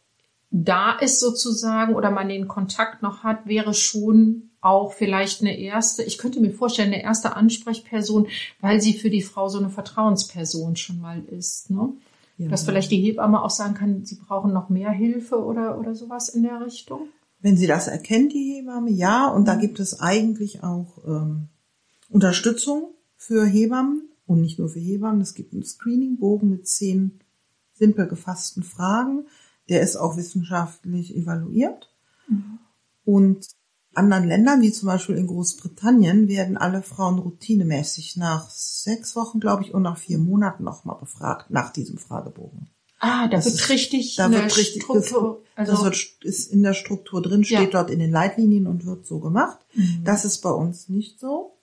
[0.51, 6.03] da ist sozusagen oder man den Kontakt noch hat, wäre schon auch vielleicht eine erste,
[6.03, 8.27] ich könnte mir vorstellen, eine erste Ansprechperson,
[8.59, 11.69] weil sie für die Frau so eine Vertrauensperson schon mal ist.
[11.69, 11.93] Ne?
[12.37, 12.49] Ja.
[12.49, 16.29] Dass vielleicht die Hebamme auch sagen kann, sie brauchen noch mehr Hilfe oder, oder sowas
[16.29, 17.07] in der Richtung.
[17.41, 19.27] Wenn sie das erkennt, die Hebamme, ja.
[19.27, 21.47] Und da gibt es eigentlich auch ähm,
[22.09, 25.21] Unterstützung für Hebammen und nicht nur für Hebammen.
[25.21, 27.19] Es gibt einen Screeningbogen mit zehn
[27.73, 29.25] simpel gefassten Fragen
[29.69, 31.93] der ist auch wissenschaftlich evaluiert.
[32.27, 32.59] Mhm.
[33.05, 33.47] Und
[33.93, 39.63] anderen Ländern, wie zum Beispiel in Großbritannien, werden alle Frauen routinemäßig nach sechs Wochen, glaube
[39.63, 42.69] ich, und nach vier Monaten nochmal befragt nach diesem Fragebogen.
[42.99, 46.63] Ah, da wird ist, richtig da wird richtig, Struktur, das, also, das wird, ist in
[46.63, 47.69] der Struktur drin, steht ja.
[47.69, 49.59] dort in den Leitlinien und wird so gemacht.
[49.73, 50.01] Mhm.
[50.03, 51.58] Das ist bei uns nicht so.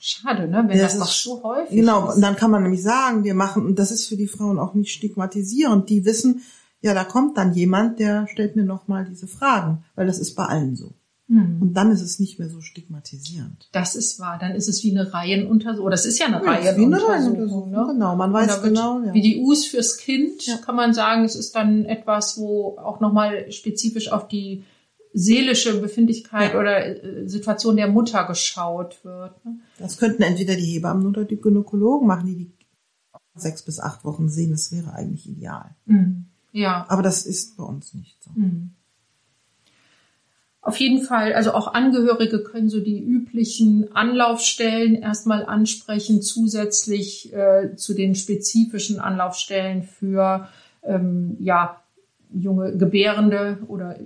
[0.00, 0.64] Schade, ne?
[0.66, 2.16] Wenn das, das doch so häufig Genau, ist.
[2.16, 4.74] und dann kann man nämlich sagen, wir machen, und das ist für die Frauen auch
[4.74, 6.42] nicht stigmatisierend, die wissen,
[6.80, 10.46] ja, da kommt dann jemand, der stellt mir nochmal diese Fragen, weil das ist bei
[10.46, 10.94] allen so.
[11.28, 11.58] Hm.
[11.60, 13.68] Und dann ist es nicht mehr so stigmatisierend.
[13.70, 14.38] Das ist wahr.
[14.40, 15.86] Dann ist es wie eine Reihenuntersuchung.
[15.86, 16.90] Oder das ist ja eine ja, Reihenuntersuchung.
[16.90, 17.86] Wie eine Reihenuntersuchung ne?
[17.92, 19.00] Genau, man weiß genau.
[19.04, 19.14] Ja.
[19.14, 20.56] Wie die U's fürs Kind ja.
[20.56, 24.64] kann man sagen, es ist dann etwas, wo auch nochmal spezifisch auf die
[25.12, 26.60] seelische Befindlichkeit ja.
[26.60, 29.44] oder äh, Situation der Mutter geschaut wird.
[29.44, 29.60] Ne?
[29.78, 32.52] Das könnten entweder die Hebammen oder die Gynäkologen machen, die die
[33.34, 34.50] sechs bis acht Wochen sehen.
[34.50, 35.74] Das wäre eigentlich ideal.
[35.86, 36.26] Mhm.
[36.52, 36.84] Ja.
[36.88, 38.30] Aber das ist bei uns nicht so.
[38.34, 38.72] Mhm.
[40.62, 47.76] Auf jeden Fall, also auch Angehörige können so die üblichen Anlaufstellen erstmal ansprechen, zusätzlich äh,
[47.76, 50.48] zu den spezifischen Anlaufstellen für
[50.82, 51.82] ähm, ja,
[52.32, 53.98] junge Gebärende oder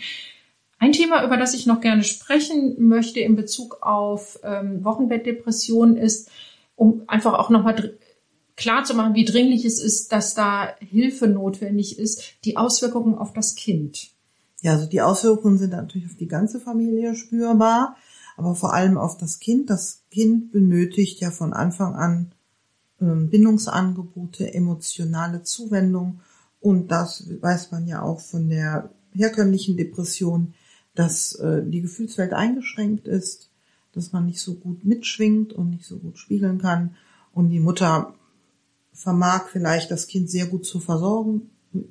[0.78, 6.30] Ein Thema, über das ich noch gerne sprechen möchte in Bezug auf ähm, Wochenbettdepression ist,
[6.76, 7.94] um einfach auch nochmal
[8.56, 13.32] klar zu machen, wie dringlich es ist, dass da Hilfe notwendig ist, die Auswirkungen auf
[13.32, 14.10] das Kind.
[14.60, 17.96] Ja, also die Auswirkungen sind natürlich auf die ganze Familie spürbar,
[18.38, 19.68] aber vor allem auf das Kind.
[19.68, 22.32] Das Kind benötigt ja von Anfang an
[23.00, 26.20] ähm, Bindungsangebote, emotionale Zuwendung.
[26.60, 30.54] Und das weiß man ja auch von der herkömmlichen Depression,
[30.94, 33.50] dass äh, die Gefühlswelt eingeschränkt ist,
[33.92, 36.94] dass man nicht so gut mitschwingt und nicht so gut spiegeln kann.
[37.32, 38.14] Und die Mutter
[38.92, 41.88] vermag vielleicht das Kind sehr gut zu versorgen, mit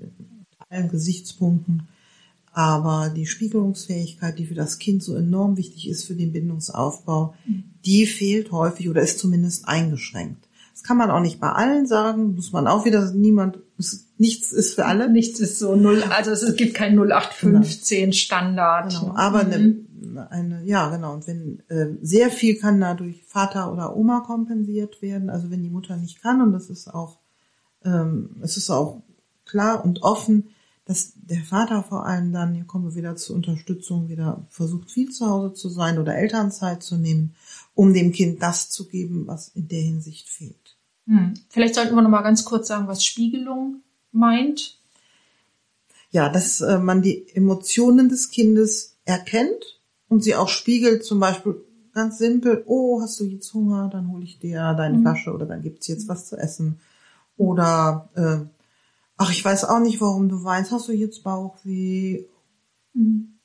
[0.70, 1.90] allen Gesichtspunkten,
[2.58, 7.36] aber die Spiegelungsfähigkeit, die für das Kind so enorm wichtig ist für den Bindungsaufbau,
[7.86, 10.50] die fehlt häufig oder ist zumindest eingeschränkt.
[10.74, 13.60] Das kann man auch nicht bei allen sagen, muss man auch wieder, niemand,
[14.18, 15.08] nichts ist für alle.
[15.08, 18.12] Nichts ist so null, also es gibt kein 0815 genau.
[18.12, 18.90] Standard.
[19.02, 19.86] Genau, aber mhm.
[20.02, 24.22] eine, eine, ja genau, und wenn äh, sehr viel kann da durch Vater oder Oma
[24.22, 27.20] kompensiert werden, also wenn die Mutter nicht kann, und das ist auch,
[27.86, 29.04] ähm, es ist auch
[29.46, 30.48] klar und offen,
[30.86, 35.10] dass der Vater vor allem dann, hier kommen wir wieder zur Unterstützung, wieder versucht viel
[35.10, 37.36] zu Hause zu sein oder Elternzeit zu nehmen,
[37.74, 40.78] um dem Kind das zu geben, was in der Hinsicht fehlt.
[41.06, 41.34] Hm.
[41.50, 44.80] Vielleicht sollten wir noch mal ganz kurz sagen, was Spiegelung meint.
[46.12, 51.62] Ja, dass äh, man die Emotionen des Kindes erkennt und sie auch spiegelt, zum Beispiel
[51.94, 55.02] ganz simpel, oh, hast du jetzt Hunger, dann hole ich dir deine mhm.
[55.02, 56.80] Flasche oder dann gibt's jetzt was zu essen.
[57.38, 58.57] Oder äh,
[59.18, 62.26] ach, ich weiß auch nicht, warum du weinst, hast du jetzt Bauchweh?
[62.94, 63.38] Mhm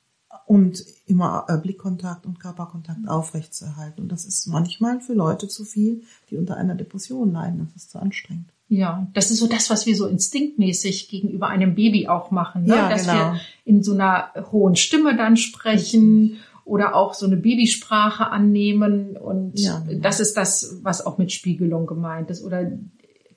[0.47, 4.03] und immer äh, Blickkontakt und Körperkontakt aufrechtzuerhalten.
[4.03, 7.61] Und das ist manchmal für Leute zu viel, die unter einer Depression leiden.
[7.65, 8.53] Das ist zu anstrengend.
[8.69, 12.77] Ja, das ist so das, was wir so instinktmäßig gegenüber einem Baby auch machen, ne?
[12.77, 13.15] ja, dass genau.
[13.15, 19.17] wir in so einer hohen Stimme dann sprechen oder auch so eine Babysprache annehmen.
[19.19, 20.01] Und ja, genau.
[20.01, 22.43] das ist das, was auch mit Spiegelung gemeint ist.
[22.43, 22.71] Oder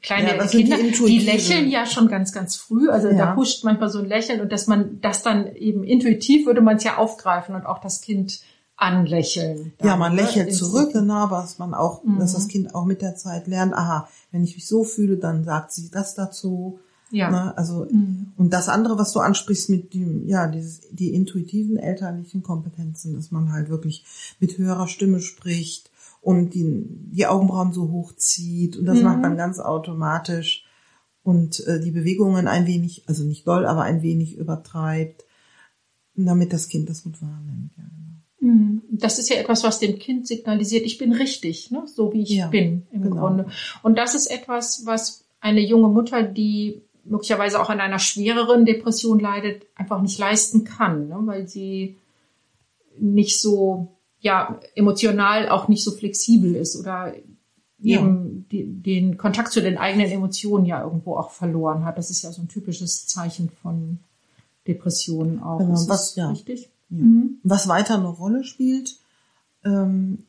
[0.06, 2.90] kleine Ja, Kinder, die die, lächeln ja schon ganz, ganz früh.
[2.90, 3.18] Also Ja.
[3.18, 6.78] da huscht manchmal so ein Lächeln und dass man das dann eben intuitiv würde man
[6.78, 8.40] es ja aufgreifen und auch das Kind
[8.78, 9.74] anlächeln.
[9.82, 10.22] Ja, man ne?
[10.22, 12.20] lächelt zurück, genau, was man auch, Mhm.
[12.20, 15.44] dass das Kind auch mit der Zeit lernt, aha, wenn ich mich so fühle, dann
[15.44, 16.80] sagt sie das dazu.
[17.12, 17.30] Ja.
[17.30, 17.58] Ne?
[17.58, 18.34] Also, Mhm.
[18.38, 23.32] und das andere, was du ansprichst mit dem, ja, dieses, die intuitiven elterlichen Kompetenzen, dass
[23.32, 24.04] man halt wirklich
[24.40, 25.90] mit höherer Stimme spricht
[26.26, 26.66] und die,
[27.12, 29.04] die Augenbrauen so hochzieht und das Mhm.
[29.04, 30.66] macht man ganz automatisch
[31.22, 35.24] und äh, die Bewegungen ein wenig, also nicht doll, aber ein wenig übertreibt,
[36.16, 37.74] damit das Kind das gut wahrnimmt.
[37.78, 38.54] Ja, genau.
[38.56, 38.82] Mhm.
[38.90, 41.84] Das ist ja etwas, was dem Kind signalisiert, ich bin richtig, ne?
[41.86, 43.18] so wie ich Ja, bin im genau.
[43.18, 43.46] Grunde.
[43.84, 49.20] Und das ist etwas, was eine junge Mutter, die möglicherweise auch an einer schwereren Depression
[49.20, 51.20] leidet, einfach nicht leisten kann, ne?
[51.26, 51.98] weil sie
[52.98, 53.95] nicht so,
[54.26, 57.14] ja, emotional auch nicht so flexibel ist oder
[57.78, 58.00] Ja.
[58.00, 61.98] eben die, den Kontakt zu den eigenen Emotionen ja irgendwo auch verloren hat.
[62.00, 64.00] Das ist ja so ein typisches Zeichen von
[64.68, 65.60] Depressionen auch.
[65.60, 66.30] Genau, Ist was- ja.
[66.30, 66.70] richtig?
[66.90, 66.98] Ja.
[67.04, 67.38] Mhm.
[67.44, 68.98] Was weiter eine Rolle spielt,
[69.64, 70.24] ähm,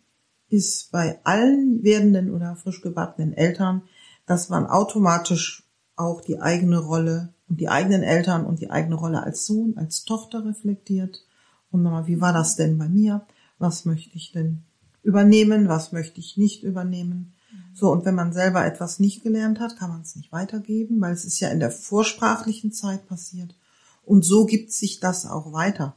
[0.49, 3.83] ist bei allen werdenden oder frisch gebackenen Eltern,
[4.27, 5.63] dass man automatisch
[5.97, 10.05] auch die eigene Rolle und die eigenen Eltern und die eigene Rolle als Sohn, als
[10.05, 11.25] Tochter reflektiert.
[11.71, 13.23] Und nochmal, wie war das denn bei mir?
[13.59, 14.63] Was möchte ich denn
[15.03, 15.69] übernehmen?
[15.69, 17.33] Was möchte ich nicht übernehmen?
[17.73, 21.13] So, und wenn man selber etwas nicht gelernt hat, kann man es nicht weitergeben, weil
[21.13, 23.55] es ist ja in der vorsprachlichen Zeit passiert.
[24.03, 25.95] Und so gibt sich das auch weiter.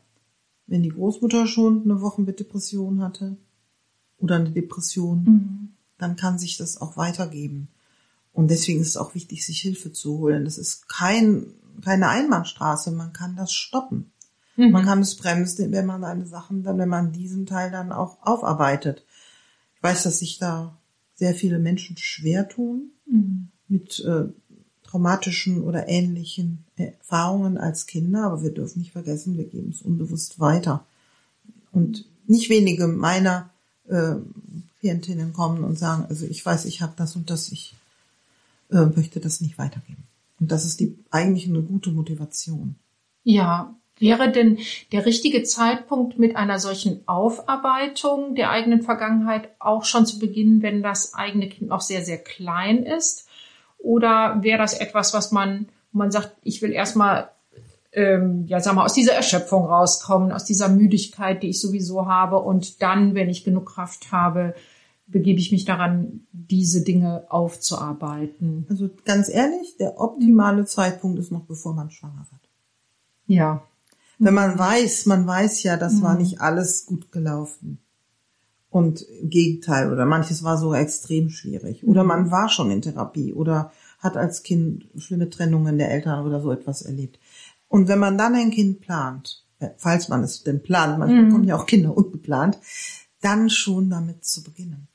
[0.68, 3.38] Wenn die Großmutter schon eine Woche mit Depression hatte
[4.18, 5.70] oder eine Depression, Mhm.
[5.98, 7.70] dann kann sich das auch weitergeben.
[8.32, 10.46] Und deswegen ist es auch wichtig, sich Hilfe zu holen.
[10.46, 11.48] Das ist kein,
[11.84, 12.92] keine Einbahnstraße.
[12.92, 14.12] Man kann das stoppen.
[14.60, 14.72] Mhm.
[14.72, 18.18] Man kann es bremsen, wenn man seine Sachen dann, wenn man diesen Teil dann auch
[18.22, 19.04] aufarbeitet.
[19.76, 20.78] Ich weiß, dass sich da
[21.16, 23.48] sehr viele Menschen schwer tun Mhm.
[23.68, 24.26] mit äh,
[24.84, 30.40] traumatischen oder ähnlichen Erfahrungen als Kinder, aber wir dürfen nicht vergessen, wir geben es unbewusst
[30.40, 30.86] weiter.
[31.72, 33.50] Und nicht wenige meiner
[33.88, 34.16] äh,
[34.80, 37.76] Klientinnen kommen und sagen, also ich weiß, ich habe das und das, ich
[38.72, 40.04] äh, möchte das nicht weitergeben.
[40.40, 42.76] Und das ist die eigentlich eine gute Motivation.
[43.24, 44.60] Ja, wäre denn
[44.92, 50.84] der richtige Zeitpunkt mit einer solchen Aufarbeitung der eigenen Vergangenheit auch schon zu beginnen, wenn
[50.84, 53.28] das eigene Kind noch sehr, sehr klein ist?
[53.78, 57.30] Oder wäre das etwas, was man, wo man sagt, ich will erstmal,
[57.94, 62.40] ähm, ja, sag mal, aus dieser Erschöpfung rauskommen, aus dieser Müdigkeit, die ich sowieso habe
[62.40, 64.54] und dann, wenn ich genug Kraft habe,
[65.08, 68.66] begebe ich mich daran, diese Dinge aufzuarbeiten.
[68.70, 72.42] Also ganz ehrlich, der optimale Zeitpunkt ist noch bevor man schwanger wird.
[73.26, 73.64] Ja.
[74.22, 76.20] Wenn man weiß, man weiß ja, das war Mhm.
[76.22, 77.80] nicht alles gut gelaufen.
[78.70, 81.88] Und im Gegenteil, oder manches war so extrem schwierig.
[81.88, 86.40] Oder man war schon in Therapie oder hat als Kind schlimme Trennungen der Eltern oder
[86.42, 87.20] so etwas erlebt.
[87.68, 91.32] Und wenn man dann ein Kind plant, äh, falls man es denn plant, manchmal Mhm.
[91.32, 92.60] kommen ja auch Kinder ungeplant,
[93.22, 94.88] dann schon damit zu beginnen.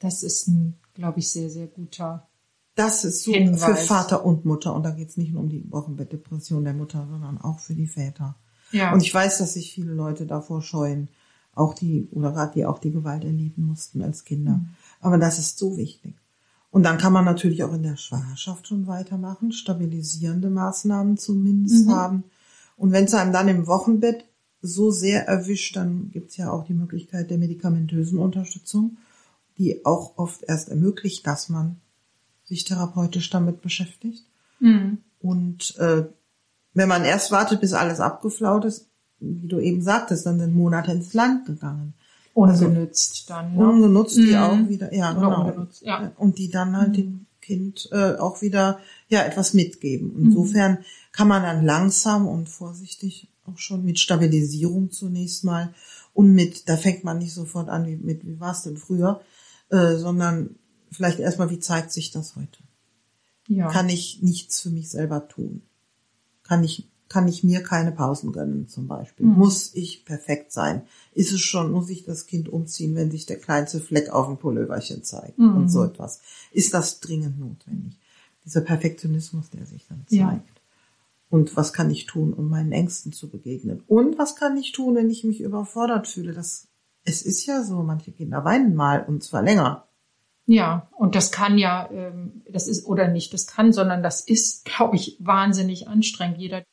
[0.00, 2.26] Das ist ein, glaube ich, sehr, sehr guter.
[2.74, 3.62] Das ist so Hinweis.
[3.64, 4.74] für Vater und Mutter.
[4.74, 7.86] Und da geht es nicht nur um die Wochenbettdepression der Mutter, sondern auch für die
[7.86, 8.36] Väter.
[8.72, 8.92] Ja.
[8.92, 11.08] Und ich weiß, dass sich viele Leute davor scheuen,
[11.54, 14.52] auch die, oder gerade die auch die Gewalt erleben mussten als Kinder.
[14.52, 14.68] Mhm.
[15.00, 16.14] Aber das ist so wichtig.
[16.70, 21.92] Und dann kann man natürlich auch in der Schwangerschaft schon weitermachen, stabilisierende Maßnahmen zumindest Mhm.
[21.92, 22.24] haben.
[22.76, 24.24] Und wenn es einem dann im Wochenbett
[24.62, 28.98] so sehr erwischt, dann gibt es ja auch die Möglichkeit der medikamentösen Unterstützung,
[29.58, 31.80] die auch oft erst ermöglicht, dass man
[32.44, 34.24] sich therapeutisch damit beschäftigt.
[34.60, 34.98] Mhm.
[35.20, 36.04] Und äh,
[36.74, 38.86] wenn man erst wartet, bis alles abgeflaut ist,
[39.18, 41.94] wie du eben sagtest, dann sind Monate ins Land gegangen.
[42.32, 43.54] Ungenützt dann.
[43.54, 43.68] Ne?
[43.68, 44.36] Ungenutzt, die Mhm.
[44.36, 45.44] auch wieder, ja, Oder genau.
[45.44, 46.12] ungenutzt, ja.
[46.16, 48.78] Und die dann halt dem Kind äh, auch wieder
[49.08, 50.12] ja etwas mitgeben.
[50.14, 50.26] Mhm.
[50.26, 50.78] Insofern
[51.12, 55.74] kann man dann langsam und vorsichtig auch schon mit Stabilisierung zunächst mal
[56.14, 59.20] und mit, da fängt man nicht sofort an, wie, mit, wie war es denn früher,
[59.70, 60.56] äh, sondern
[60.92, 62.58] vielleicht erstmal, wie zeigt sich das heute?
[63.50, 63.68] ja.
[63.68, 65.62] kann ich nichts für mich selber tun.
[66.50, 69.24] Kann ich, kann ich mir keine Pausen gönnen, zum Beispiel.
[69.24, 69.34] Mhm.
[69.38, 70.82] Muss ich perfekt sein?
[71.14, 74.36] Ist es schon, muss ich das Kind umziehen, wenn sich der kleinste Fleck auf dem
[74.36, 75.56] Pulloverchen zeigt Mhm.
[75.56, 76.20] und so etwas?
[76.50, 77.96] Ist das dringend notwendig?
[78.44, 80.30] Dieser Perfektionismus, der sich dann Ja.
[80.30, 80.60] zeigt.
[81.28, 83.84] Und was kann ich tun, um meinen Ängsten zu begegnen?
[83.86, 86.32] Und was kann ich tun, wenn ich mich überfordert fühle?
[86.32, 86.66] Das,
[87.04, 89.86] es ist ja so, manche Kinder weinen mal und zwar länger.
[90.52, 94.64] Ja, und das kann ja, ähm, das ist, oder nicht das kann, sondern das ist,
[94.64, 96.38] glaube ich, wahnsinnig anstrengend.
[96.38, 96.64] Jeder,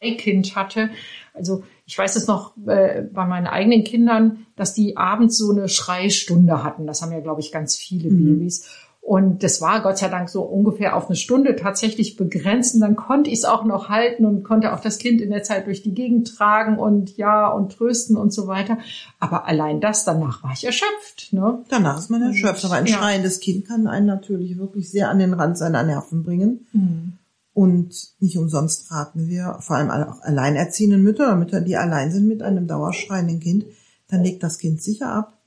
[0.00, 0.90] der ein Kind hatte,
[1.34, 5.68] also ich weiß es noch äh, bei meinen eigenen Kindern, dass die abends so eine
[5.68, 6.86] Schreistunde hatten.
[6.86, 8.38] Das haben ja, glaube ich, ganz viele Mhm.
[8.38, 8.70] Babys.
[9.04, 12.76] Und das war Gott sei Dank so ungefähr auf eine Stunde tatsächlich begrenzt.
[12.76, 15.42] Und dann konnte ich es auch noch halten und konnte auch das Kind in der
[15.42, 18.78] Zeit durch die Gegend tragen und ja und trösten und so weiter.
[19.18, 21.32] Aber allein das, danach war ich erschöpft.
[21.32, 21.64] Ne?
[21.68, 22.64] Danach ist man Und, erschöpft.
[22.64, 22.96] Aber ein ja.
[22.96, 26.66] schreiendes Kind kann einen natürlich wirklich sehr an den Rand seiner Nerven bringen.
[26.72, 27.14] Mhm.
[27.54, 32.12] Und nicht umsonst raten wir, vor allem alle- auch alleinerziehenden Mütter oder Mütter, die allein
[32.12, 33.64] sind mit einem dauerschreienden Kind,
[34.08, 35.38] dann legt das Kind sicher ab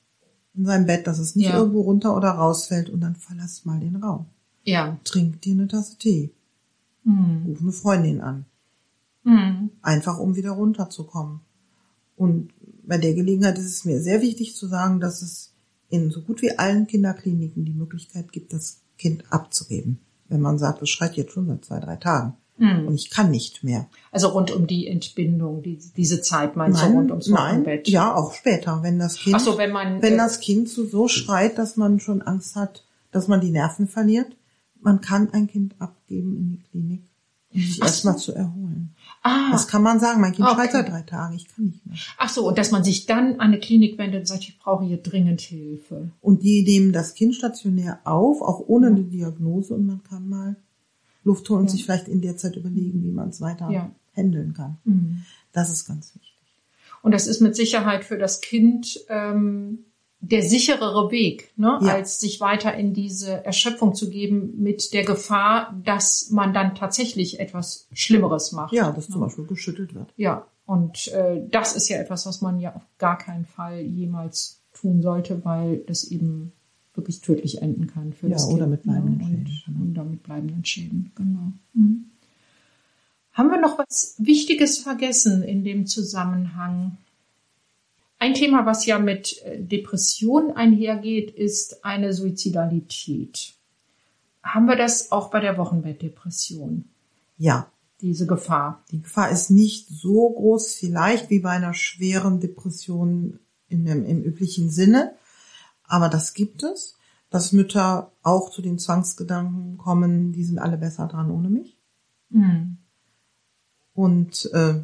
[0.57, 1.57] in seinem Bett, dass es nicht Ja.
[1.57, 4.25] irgendwo runter oder rausfällt und dann verlass mal den Raum.
[4.63, 4.97] Ja.
[5.03, 6.31] Trink dir eine Tasse Tee,
[7.03, 7.45] Mhm.
[7.47, 8.45] ruf eine Freundin an,
[9.23, 9.69] Mhm.
[9.81, 11.41] einfach um wieder runterzukommen.
[12.15, 12.49] Und
[12.87, 15.51] bei der Gelegenheit ist es mir sehr wichtig zu sagen, dass es
[15.89, 19.99] in so gut wie allen Kinderkliniken die Möglichkeit gibt, das Kind abzugeben.
[20.29, 22.87] Wenn man sagt, es schreit jetzt schon seit zwei, drei Tagen Mhm.
[22.87, 23.87] und ich kann nicht mehr.
[24.11, 27.87] Also rund um die Entbindung, die, diese Zeit meinst du rund ums nein, Wochenbett?
[27.89, 31.07] ja, auch später, wenn das Kind, so, wenn man, wenn äh, das Kind so, so
[31.09, 34.37] schreit, dass man schon Angst hat, dass man die Nerven verliert,
[34.79, 37.01] man kann ein Kind abgeben in die Klinik,
[37.53, 38.31] um sich erstmal so.
[38.31, 38.93] zu erholen.
[39.21, 40.55] Ah, Das kann man sagen, mein Kind Okay.
[40.55, 41.97] schreit seit drei Tagen, ich kann nicht mehr.
[42.17, 44.85] ach so, und dass man sich dann an eine Klinik wendet und sagt, ich brauche
[44.85, 46.11] hier dringend Hilfe.
[46.21, 50.55] Und die nehmen das Kind stationär auf, auch ohne eine Diagnose, und man kann mal
[51.25, 54.77] Luft holen und sich vielleicht in der Zeit überlegen, wie man es weiter handeln kann.
[54.85, 55.23] Mhm.
[55.51, 56.33] Das ist ganz wichtig.
[57.01, 59.85] Und das ist mit Sicherheit für das Kind ähm,
[60.21, 61.79] der sicherere Weg, ne?
[61.81, 61.93] Ja.
[61.93, 67.39] als sich weiter in diese Erschöpfung zu geben mit der Gefahr, dass man dann tatsächlich
[67.39, 68.73] etwas Schlimmeres macht.
[68.73, 70.13] Ja, dass zum Beispiel geschüttelt wird.
[70.15, 74.63] Ja, und äh, das ist ja etwas, was man ja auf gar keinen Fall jemals
[74.73, 76.53] tun sollte, weil das eben
[76.97, 78.71] wirklich tödlich enden kann für Ja, das oder Kind.
[78.71, 79.25] mit bleibenden ne?
[79.25, 79.79] Schäden, genau.
[79.79, 81.51] Und, und damit bleibenden Schäden, genau.
[81.73, 82.05] Mhm.
[83.33, 86.97] Haben wir noch was Wichtiges vergessen in dem Zusammenhang?
[88.17, 93.53] Ein Thema, was ja mit äh, Depression einhergeht, ist eine Suizidalität.
[94.41, 96.85] Haben wir das auch bei der Wochenbettdepression,
[97.37, 98.83] Ja, diese Gefahr?
[98.91, 104.23] Die Gefahr ist nicht so groß vielleicht wie bei einer schweren Depression in dem, im
[104.23, 105.13] üblichen Sinne,
[105.87, 106.97] aber das gibt es,
[107.29, 111.77] dass Mütter auch zu den Zwangsgedanken kommen, die sind alle besser dran ohne mich
[112.29, 112.77] Mhm.
[113.93, 114.81] und äh,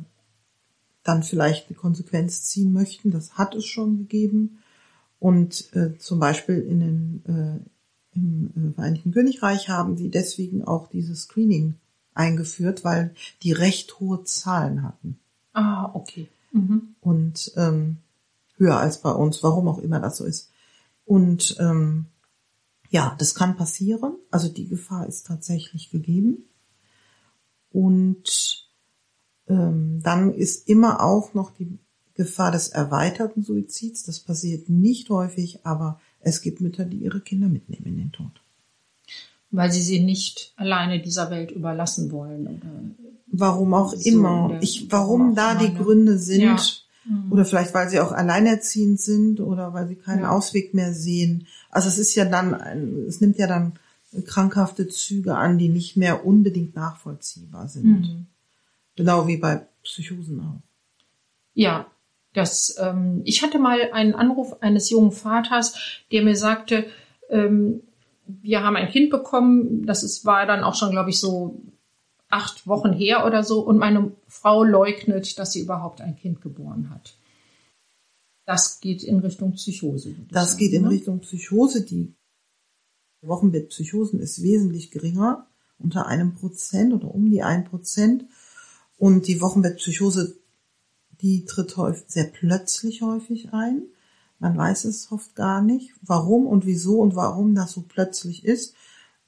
[1.03, 3.11] dann vielleicht eine Konsequenz ziehen möchten.
[3.11, 4.59] Das hat es schon gegeben
[5.19, 10.87] und äh, zum Beispiel in den, äh, im äh, Vereinigten Königreich haben sie deswegen auch
[10.87, 11.75] dieses Screening
[12.13, 15.19] eingeführt, weil die recht hohe Zahlen hatten.
[15.53, 16.29] Ah, okay.
[16.53, 16.95] Mhm.
[16.99, 17.97] und ähm,
[18.57, 20.50] höher als bei uns, warum auch immer das so ist.
[21.11, 22.05] Und ähm,
[22.89, 24.13] ja, das kann passieren.
[24.29, 26.45] Also die Gefahr ist tatsächlich gegeben.
[27.69, 28.65] Und
[29.49, 31.77] ähm, dann ist immer auch noch die
[32.13, 34.03] Gefahr des erweiterten Suizids.
[34.03, 38.31] Das passiert nicht häufig, aber es gibt Mütter, die ihre Kinder mitnehmen in den Tod.
[39.49, 42.47] Weil sie sie nicht alleine dieser Welt überlassen wollen.
[42.47, 42.71] Oder
[43.27, 44.59] warum auch so immer.
[44.61, 46.41] Ich, warum da die Gründe sind.
[46.41, 46.57] Ja.
[47.05, 47.31] Mhm.
[47.31, 50.29] Oder vielleicht, weil sie auch alleinerziehend sind oder weil sie keinen ja.
[50.29, 51.47] Ausweg mehr sehen.
[51.69, 53.73] Also es ist ja dann, ein, es nimmt ja dann
[54.25, 57.85] krankhafte Züge an, die nicht mehr unbedingt nachvollziehbar sind.
[57.85, 58.25] Mhm.
[58.95, 60.61] Genau wie bei Psychosen auch.
[61.53, 61.87] Ja,
[62.33, 66.85] das, ähm, ich hatte mal einen Anruf eines jungen Vaters, der mir sagte,
[67.29, 67.81] ähm,
[68.25, 71.61] wir haben ein Kind bekommen, das ist, war dann auch schon, glaube ich, so
[72.31, 76.89] acht Wochen her oder so, und meine Frau leugnet, dass sie überhaupt ein Kind geboren
[76.89, 77.15] hat.
[78.45, 80.15] Das geht in Richtung Psychose.
[80.29, 80.89] Das geht in ne?
[80.89, 81.83] Richtung Psychose.
[81.85, 82.13] Die
[83.21, 88.25] Wochenbettpsychosen ist wesentlich geringer, unter einem Prozent oder um die ein Prozent.
[88.97, 90.41] Und die Wochenbettpsychose
[91.21, 93.83] die tritt häufig, sehr plötzlich häufig ein.
[94.39, 98.75] Man weiß es oft gar nicht, warum und wieso und warum das so plötzlich ist.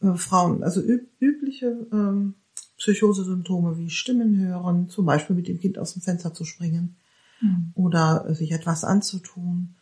[0.02, 2.34] Äh, Frauen, also üb übliche ähm,
[2.78, 6.98] Psychosesymptome wie Stimmen hören, zum Beispiel mit dem Kind aus dem Fenster zu springen
[7.42, 7.72] mhm.
[7.76, 9.76] oder sich etwas anzutun,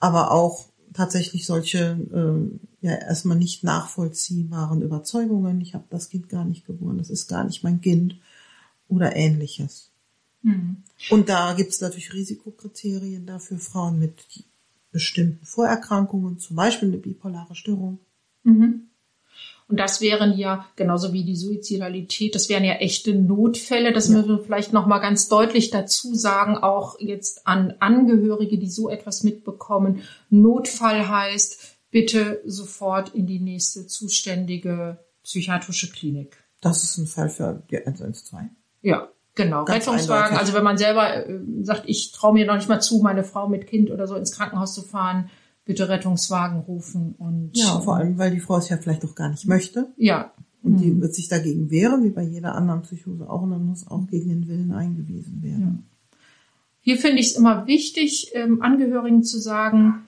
[0.00, 5.60] aber auch tatsächlich solche äh, ja erstmal nicht nachvollziehbaren Überzeugungen.
[5.60, 8.18] Ich habe das Kind gar nicht geboren, das ist gar nicht mein Kind
[8.88, 9.90] oder ähnliches.
[10.42, 10.78] Mhm.
[11.10, 14.14] Und da gibt es natürlich Risikokriterien dafür Frauen mit
[14.90, 17.98] bestimmten Vorerkrankungen, zum Beispiel eine bipolare Störung.
[18.42, 18.87] Mhm.
[19.68, 23.92] Und das wären ja, genauso wie die Suizidalität, das wären ja echte Notfälle.
[23.92, 24.16] Das ja.
[24.16, 29.24] müssen wir vielleicht nochmal ganz deutlich dazu sagen, auch jetzt an Angehörige, die so etwas
[29.24, 30.02] mitbekommen.
[30.30, 36.38] Notfall heißt, bitte sofort in die nächste zuständige psychiatrische Klinik.
[36.62, 38.44] Das ist ein Fall für die 112.
[38.82, 40.24] Ja, Genau, Ganz Rettungswagen.
[40.24, 40.40] Eindeutig.
[40.40, 43.48] Also wenn man selber äh, sagt, ich traue mir noch nicht mal zu, meine Frau
[43.48, 45.30] mit Kind oder so ins Krankenhaus zu fahren,
[45.68, 49.28] bitte Rettungswagen rufen und ja, vor allem, weil die Frau es ja vielleicht auch gar
[49.28, 49.92] nicht möchte.
[49.98, 50.32] Ja.
[50.62, 50.76] Und mhm.
[50.78, 54.06] die wird sich dagegen wehren, wie bei jeder anderen Psychose auch, und dann muss auch
[54.06, 55.60] gegen den Willen eingewiesen werden.
[55.60, 56.18] Ja.
[56.80, 60.06] Hier finde ich es immer wichtig, ähm, Angehörigen zu sagen,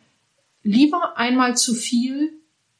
[0.62, 2.30] lieber einmal zu viel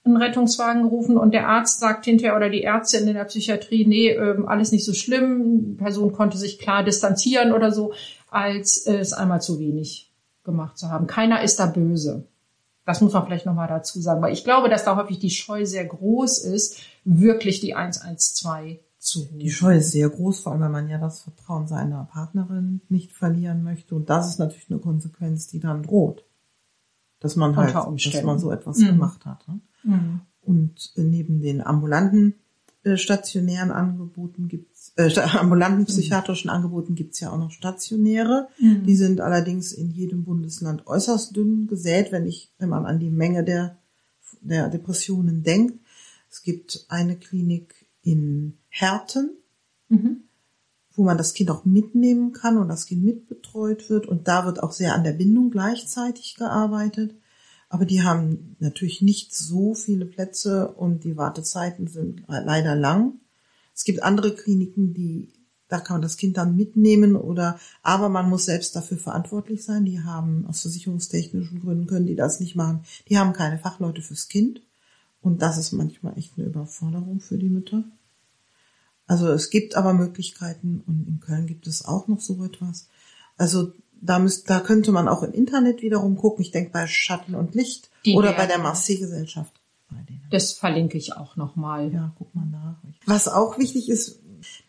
[0.03, 4.09] einen Rettungswagen gerufen und der Arzt sagt hinterher oder die Ärztin in der Psychiatrie, nee,
[4.09, 7.93] ähm, alles nicht so schlimm, die Person konnte sich klar distanzieren oder so,
[8.31, 10.11] als äh, es einmal zu wenig
[10.45, 11.07] gemacht zu haben.
[11.07, 12.30] Keiner ist da böse.
[12.85, 15.67] Das muss man vielleicht nochmal dazu sagen, weil ich glaube, dass da häufig die Scheu
[15.67, 19.39] sehr groß ist, wirklich die 112 zu rufen.
[19.39, 23.13] Die Scheu ist sehr groß, vor allem, weil man ja das Vertrauen seiner Partnerin nicht
[23.13, 23.95] verlieren möchte.
[23.95, 26.25] Und das ist natürlich eine Konsequenz, die dann droht.
[27.19, 28.87] Dass man halt, dass man so etwas mhm.
[28.87, 29.47] gemacht hat.
[29.47, 29.61] Ne?
[29.83, 30.21] Mhm.
[30.41, 32.35] Und neben den ambulanten
[32.83, 38.49] äh, stationären Angeboten gibt's äh, ambulanten psychiatrischen Angeboten gibt's ja auch noch stationäre.
[38.59, 38.85] Mhm.
[38.85, 43.11] Die sind allerdings in jedem Bundesland äußerst dünn gesät, wenn ich, wenn man an die
[43.11, 43.79] Menge der,
[44.41, 45.79] der Depressionen denkt.
[46.31, 49.37] Es gibt eine Klinik in Herten,
[49.89, 50.23] mhm.
[50.95, 54.07] wo man das Kind auch mitnehmen kann und das Kind mitbetreut wird.
[54.07, 57.15] Und da wird auch sehr an der Bindung gleichzeitig gearbeitet.
[57.71, 63.21] Aber die haben natürlich nicht so viele Plätze und die Wartezeiten sind leider lang.
[63.75, 65.33] Es gibt andere Kliniken, die,
[65.69, 69.85] da kann man das Kind dann mitnehmen oder, aber man muss selbst dafür verantwortlich sein.
[69.85, 72.83] Die haben aus versicherungstechnischen Gründen können die das nicht machen.
[73.09, 74.61] Die haben keine Fachleute fürs Kind.
[75.23, 77.85] Und das ist manchmal echt eine Überforderung für die Mütter.
[79.07, 82.89] Also es gibt aber Möglichkeiten und in Köln gibt es auch noch so etwas.
[83.37, 86.43] Also da, müsst, da könnte man auch im Internet wiederum gucken.
[86.43, 89.53] Ich denke bei Schatten und Licht Die oder bei der Marseille-Gesellschaft.
[90.31, 91.93] Das verlinke ich auch nochmal.
[91.93, 92.77] Ja, guck mal nach.
[93.05, 94.21] Was auch wichtig ist,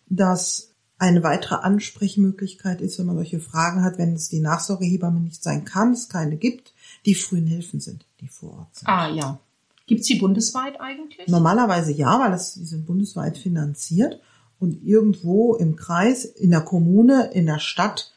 [0.10, 5.44] dass eine weitere Ansprechmöglichkeit ist, wenn man solche Fragen hat, wenn es die Nachsorgehebamme nicht
[5.44, 6.74] sein kann, es keine gibt,
[7.06, 8.88] die frühen Hilfen sind, die vor Ort sind.
[8.88, 9.40] Ah ja.
[9.88, 11.28] Gibt's die bundesweit eigentlich?
[11.28, 14.20] Normalerweise ja, weil das, die sind bundesweit finanziert
[14.60, 18.11] und irgendwo im Kreis, in der Kommune, in der Stadt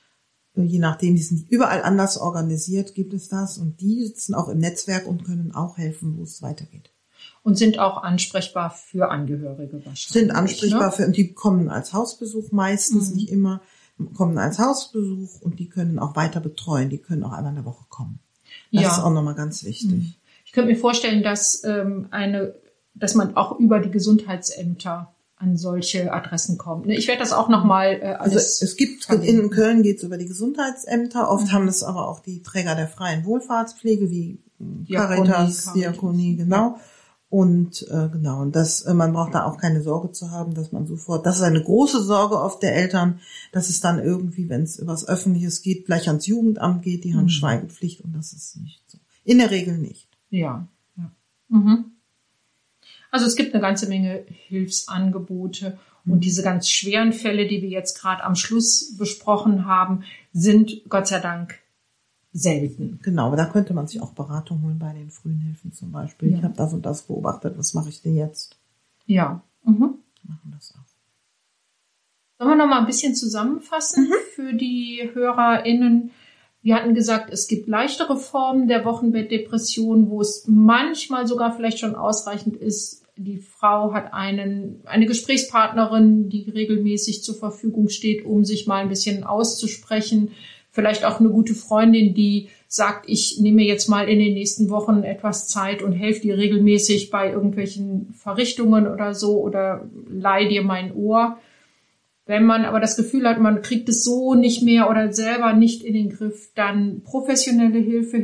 [0.63, 4.59] je nachdem, die sind überall anders organisiert, gibt es das und die sitzen auch im
[4.59, 6.91] Netzwerk und können auch helfen, wo es weitergeht.
[7.43, 10.09] Und sind auch ansprechbar für Angehörige wahrscheinlich.
[10.09, 10.93] Sind ansprechbar ne?
[10.93, 13.17] für, und die kommen als Hausbesuch meistens, mhm.
[13.17, 13.61] nicht immer,
[14.15, 17.65] kommen als Hausbesuch und die können auch weiter betreuen, die können auch einmal in der
[17.65, 18.21] Woche kommen.
[18.73, 18.93] Das ja.
[18.93, 19.91] ist auch nochmal ganz wichtig.
[19.91, 20.15] Mhm.
[20.45, 22.55] Ich könnte mir vorstellen, dass ähm, eine,
[22.95, 26.87] dass man auch über die Gesundheitsämter an solche Adressen kommt.
[26.87, 28.35] Ne, ich werde das auch nochmal äh, alles.
[28.35, 31.31] Also es gibt in Köln geht es über die Gesundheitsämter.
[31.31, 31.53] Oft mhm.
[31.53, 36.79] haben es aber auch die Träger der freien Wohlfahrtspflege wie Diakonie, Caritas, Diakonie, genau.
[37.29, 40.71] Und äh, genau, und das, äh, man braucht da auch keine Sorge zu haben, dass
[40.71, 43.19] man sofort, das ist eine große Sorge oft der Eltern,
[43.51, 47.25] dass es dann irgendwie, wenn es übers Öffentliches geht, gleich ans Jugendamt geht, die haben
[47.25, 47.31] Mhm.
[47.31, 48.99] Schweigepflicht und das ist nicht so.
[49.25, 50.09] In der Regel nicht.
[50.31, 50.69] Ja.
[50.97, 51.11] ja.
[51.49, 51.94] Mhm.
[53.15, 58.01] Also es gibt eine ganze Menge Hilfsangebote und diese ganz schweren Fälle, die wir jetzt
[58.01, 60.03] gerade am Schluss besprochen haben,
[60.33, 61.61] sind Gott sei Dank
[62.33, 62.99] selten.
[63.05, 66.33] Genau, aber da könnte man sich auch Beratung holen bei den frühen Hilfen zum Beispiel.
[66.33, 66.39] Ja.
[66.39, 68.59] Ich habe das und das beobachtet, was mache ich denn jetzt?
[69.07, 69.41] Ja.
[69.63, 69.95] Mhm.
[70.25, 70.85] Machen das auch.
[72.41, 76.11] Sollen wir noch mal ein bisschen zusammenfassen für die HörerInnen?
[76.63, 81.95] Wir hatten gesagt, es gibt leichtere Formen der Wochenbettdepression, wo es manchmal sogar vielleicht schon
[81.95, 88.67] ausreichend ist, die Frau hat einen, eine Gesprächspartnerin, die regelmäßig zur Verfügung steht, um sich
[88.67, 90.33] mal ein bisschen auszusprechen.
[90.71, 95.05] Vielleicht auch eine gute Freundin, die sagt, ich nehme jetzt mal in den nächsten Wochen
[95.05, 100.93] etwas Zeit und helfe dir regelmäßig bei irgendwelchen Verrichtungen oder so oder leih dir mein
[100.93, 101.39] Ohr.
[102.27, 105.85] Wenn man aber das Gefühl hat, man kriegt es so nicht mehr oder selber nicht
[105.85, 108.19] in den Griff, dann professionelle Hilfe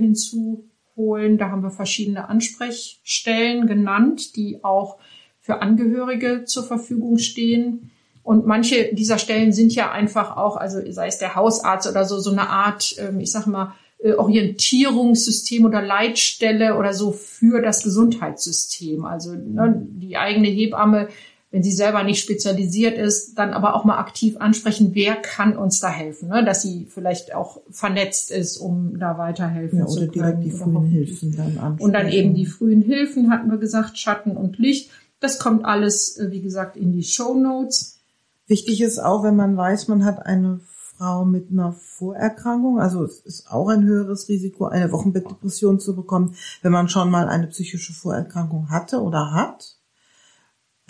[1.01, 1.38] hinzuholen.
[1.38, 4.98] Da haben wir verschiedene Ansprechstellen genannt, die auch
[5.40, 7.90] für Angehörige zur Verfügung stehen.
[8.22, 12.18] Und manche dieser Stellen sind ja einfach auch, also sei es der Hausarzt oder so,
[12.18, 17.82] so eine Art, ähm, ich sag mal, äh, Orientierungssystem oder Leitstelle oder so für das
[17.82, 19.05] Gesundheitssystem.
[19.05, 21.09] Also ne, die eigene Hebamme,
[21.53, 25.80] wenn sie selber nicht spezialisiert ist, dann aber auch mal aktiv ansprechen, wer kann uns
[25.80, 26.44] da helfen, ne?
[26.44, 30.12] dass sie vielleicht auch vernetzt ist, um da weiterhelfen Ja, zu oder können.
[30.12, 31.80] direkt die oder frühen Hilfen dann ansprechen.
[31.84, 34.90] und dann eben die frühen Hilfen, hatten wir gesagt, Schatten und Licht.
[35.18, 37.98] Das kommt alles, äh, wie gesagt, in die Show Notes.
[38.46, 40.61] Wichtig ist auch, wenn man weiß, man hat eine
[40.96, 46.34] Frau mit einer Vorerkrankung, also es ist auch ein höheres Risiko, eine Wochenbettdepression zu bekommen,
[46.62, 49.76] wenn man schon mal eine psychische Vorerkrankung hatte oder hat.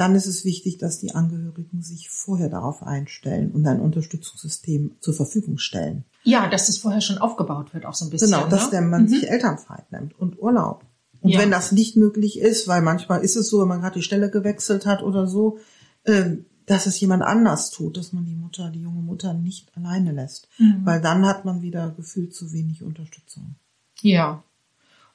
[0.01, 5.12] Dann ist es wichtig, dass die Angehörigen sich vorher darauf einstellen und ein Unterstützungssystem zur
[5.12, 6.05] Verfügung stellen.
[6.24, 8.30] Ja, dass es vorher schon aufgebaut wird, auch so ein bisschen.
[8.30, 8.80] Genau, dass ne?
[8.80, 9.09] man Mhm.
[9.09, 10.86] sich Elternzeit nimmt und Urlaub.
[11.20, 11.40] Und Ja.
[11.40, 14.30] wenn das nicht möglich ist, weil manchmal ist es so, wenn man gerade die Stelle
[14.30, 15.59] gewechselt hat oder so,
[16.07, 20.12] ähm, dass es jemand anders tut, dass man die Mutter, die junge Mutter nicht alleine
[20.12, 20.48] lässt.
[20.57, 20.80] Mhm.
[20.86, 23.57] Weil dann hat man wieder gefühlt zu wenig Unterstützung.
[24.01, 24.42] Ja.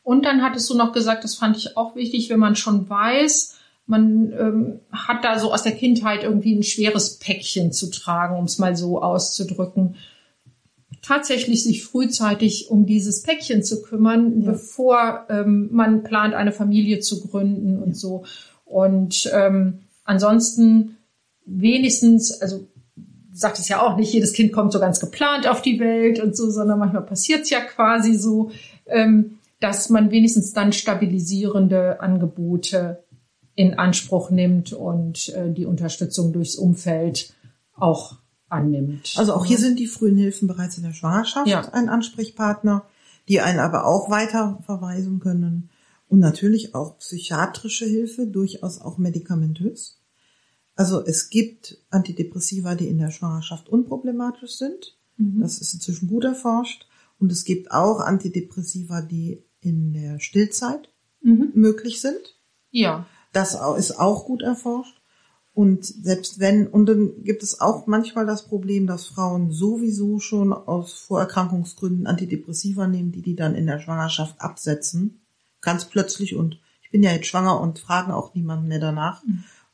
[0.04, 3.56] Und dann hattest du noch gesagt, das fand ich auch wichtig, wenn man schon weiß,
[3.88, 8.46] man ähm, hat da so aus der Kindheit irgendwie ein schweres Päckchen zu tragen, um
[8.46, 9.96] es mal so auszudrücken.
[11.02, 14.52] Tatsächlich sich frühzeitig um dieses Päckchen zu kümmern, Ja.
[14.52, 18.24] bevor ähm, man plant, eine Familie zu gründen und so.
[18.66, 20.98] Und ähm, ansonsten
[21.46, 22.68] wenigstens, also
[23.32, 26.36] sagt es ja auch nicht, jedes Kind kommt so ganz geplant auf die Welt und
[26.36, 28.50] so, sondern manchmal passiert es ja quasi so,
[28.88, 33.04] ähm, dass man wenigstens dann stabilisierende Angebote
[33.56, 37.34] in Anspruch nimmt und äh, die Unterstützung durchs Umfeld
[37.74, 38.18] auch
[38.50, 39.14] annimmt.
[39.18, 41.62] Also auch hier sind die frühen Hilfen bereits in der Schwangerschaft Ja.
[41.74, 42.86] ein Ansprechpartner,
[43.28, 45.70] die einen aber auch weiter verweisen können.
[46.08, 50.00] Und natürlich auch psychiatrische Hilfe, durchaus auch medikamentös.
[50.76, 54.98] Also es gibt Antidepressiva, die in der Schwangerschaft unproblematisch sind.
[55.18, 55.40] Mhm.
[55.42, 56.88] Das ist inzwischen gut erforscht.
[57.18, 60.90] Und es gibt auch Antidepressiva, die in der Stillzeit
[61.22, 61.52] Mhm.
[61.56, 62.36] möglich sind.
[62.70, 63.08] Ja.
[63.36, 64.96] Das ist auch gut erforscht.
[65.54, 70.54] Und selbst wenn, und dann gibt es auch manchmal das Problem, dass Frauen sowieso schon
[70.54, 75.20] aus Vorerkrankungsgründen Antidepressiva nehmen, die die dann in der Schwangerschaft absetzen.
[75.60, 79.22] Ganz plötzlich und ich bin ja jetzt schwanger und fragen auch niemanden mehr danach.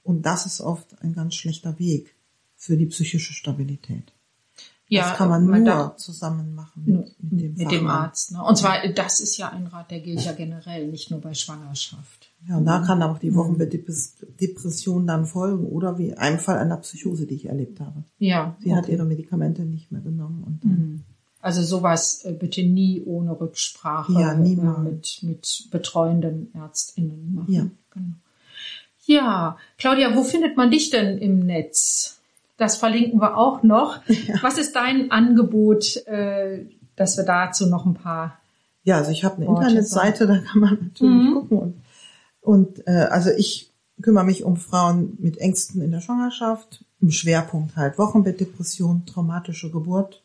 [0.02, 2.16] Und das ist oft ein ganz schlechter Weg
[2.56, 4.12] für die psychische Stabilität.
[4.94, 7.88] Ja, das kann man nur man darf- zusammen machen Nur mit, mit dem mit dem.
[7.88, 8.34] Arzt.
[8.34, 8.44] Ne?
[8.44, 12.30] Und zwar, das ist ja ein Rat, der gilt ja generell, nicht nur bei Schwangerschaft.
[12.48, 17.26] Ja, und da kann auch die Wochenbettdepression dann folgen oder wie einem Fall einer Psychose,
[17.26, 18.04] die ich erlebt habe.
[18.20, 18.56] Ja.
[18.62, 21.04] Sie hat ihre Medikamente nicht mehr genommen und dann Mhm.
[21.44, 27.52] Also sowas äh, bitte nie ohne Rücksprache Ja, äh, mit, mit betreuenden ÄrztInnen machen.
[27.52, 27.66] Ja.
[27.94, 28.14] Genau.
[29.08, 32.20] Ja, Claudia, wo findet man dich denn im Netz?
[32.58, 34.00] Das verlinken wir auch noch.
[34.42, 38.40] Was ist dein Angebot, äh, dass wir dazu noch ein paar
[38.84, 41.34] Ja, also ich habe eine Worte Internetseite, da kann man natürlich Mhm.
[41.34, 41.58] gucken.
[41.60, 41.82] Und,
[42.42, 43.72] und äh, also ich
[44.02, 50.24] kümmere mich um Frauen mit Ängsten in der Schwangerschaft, im Schwerpunkt halt Wochenbettdepression, traumatische Geburt,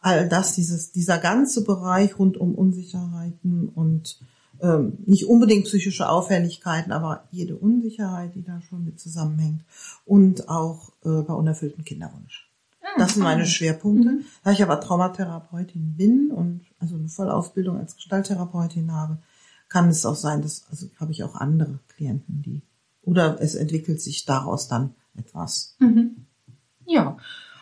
[0.00, 4.18] all das, dieses, dieser ganze Bereich rund um Unsicherheiten und
[4.60, 9.62] ähm, nicht unbedingt psychische Auffälligkeiten, aber jede Unsicherheit, die da schon mit zusammenhängt
[10.04, 12.50] und auch äh, bei unerfüllten Kinderwunsch.
[12.98, 14.20] Das sind meine Schwerpunkte.
[14.42, 19.18] Da ich aber Traumatherapeutin bin und also eine Vollausbildung als Gestalttherapeutin habe,
[19.68, 22.62] kann es auch sein, dass also habe ich auch andere Klienten, die
[23.02, 25.76] oder es entwickelt sich daraus dann etwas.
[25.78, 26.26] Mhm.
[26.86, 27.16] Ja,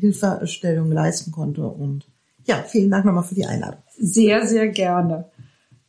[0.00, 1.66] Hilfestellung leisten konnte.
[1.66, 2.08] Und
[2.46, 3.82] ja, vielen Dank nochmal für die Einladung.
[3.98, 5.26] Sehr, sehr gerne.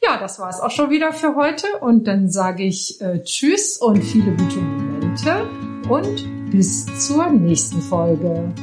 [0.04, 1.68] Ja, das war es auch schon wieder für heute.
[1.80, 5.48] Und dann sage ich äh, Tschüss und viele gute Momente
[5.88, 8.54] und bis zur nächsten Folge.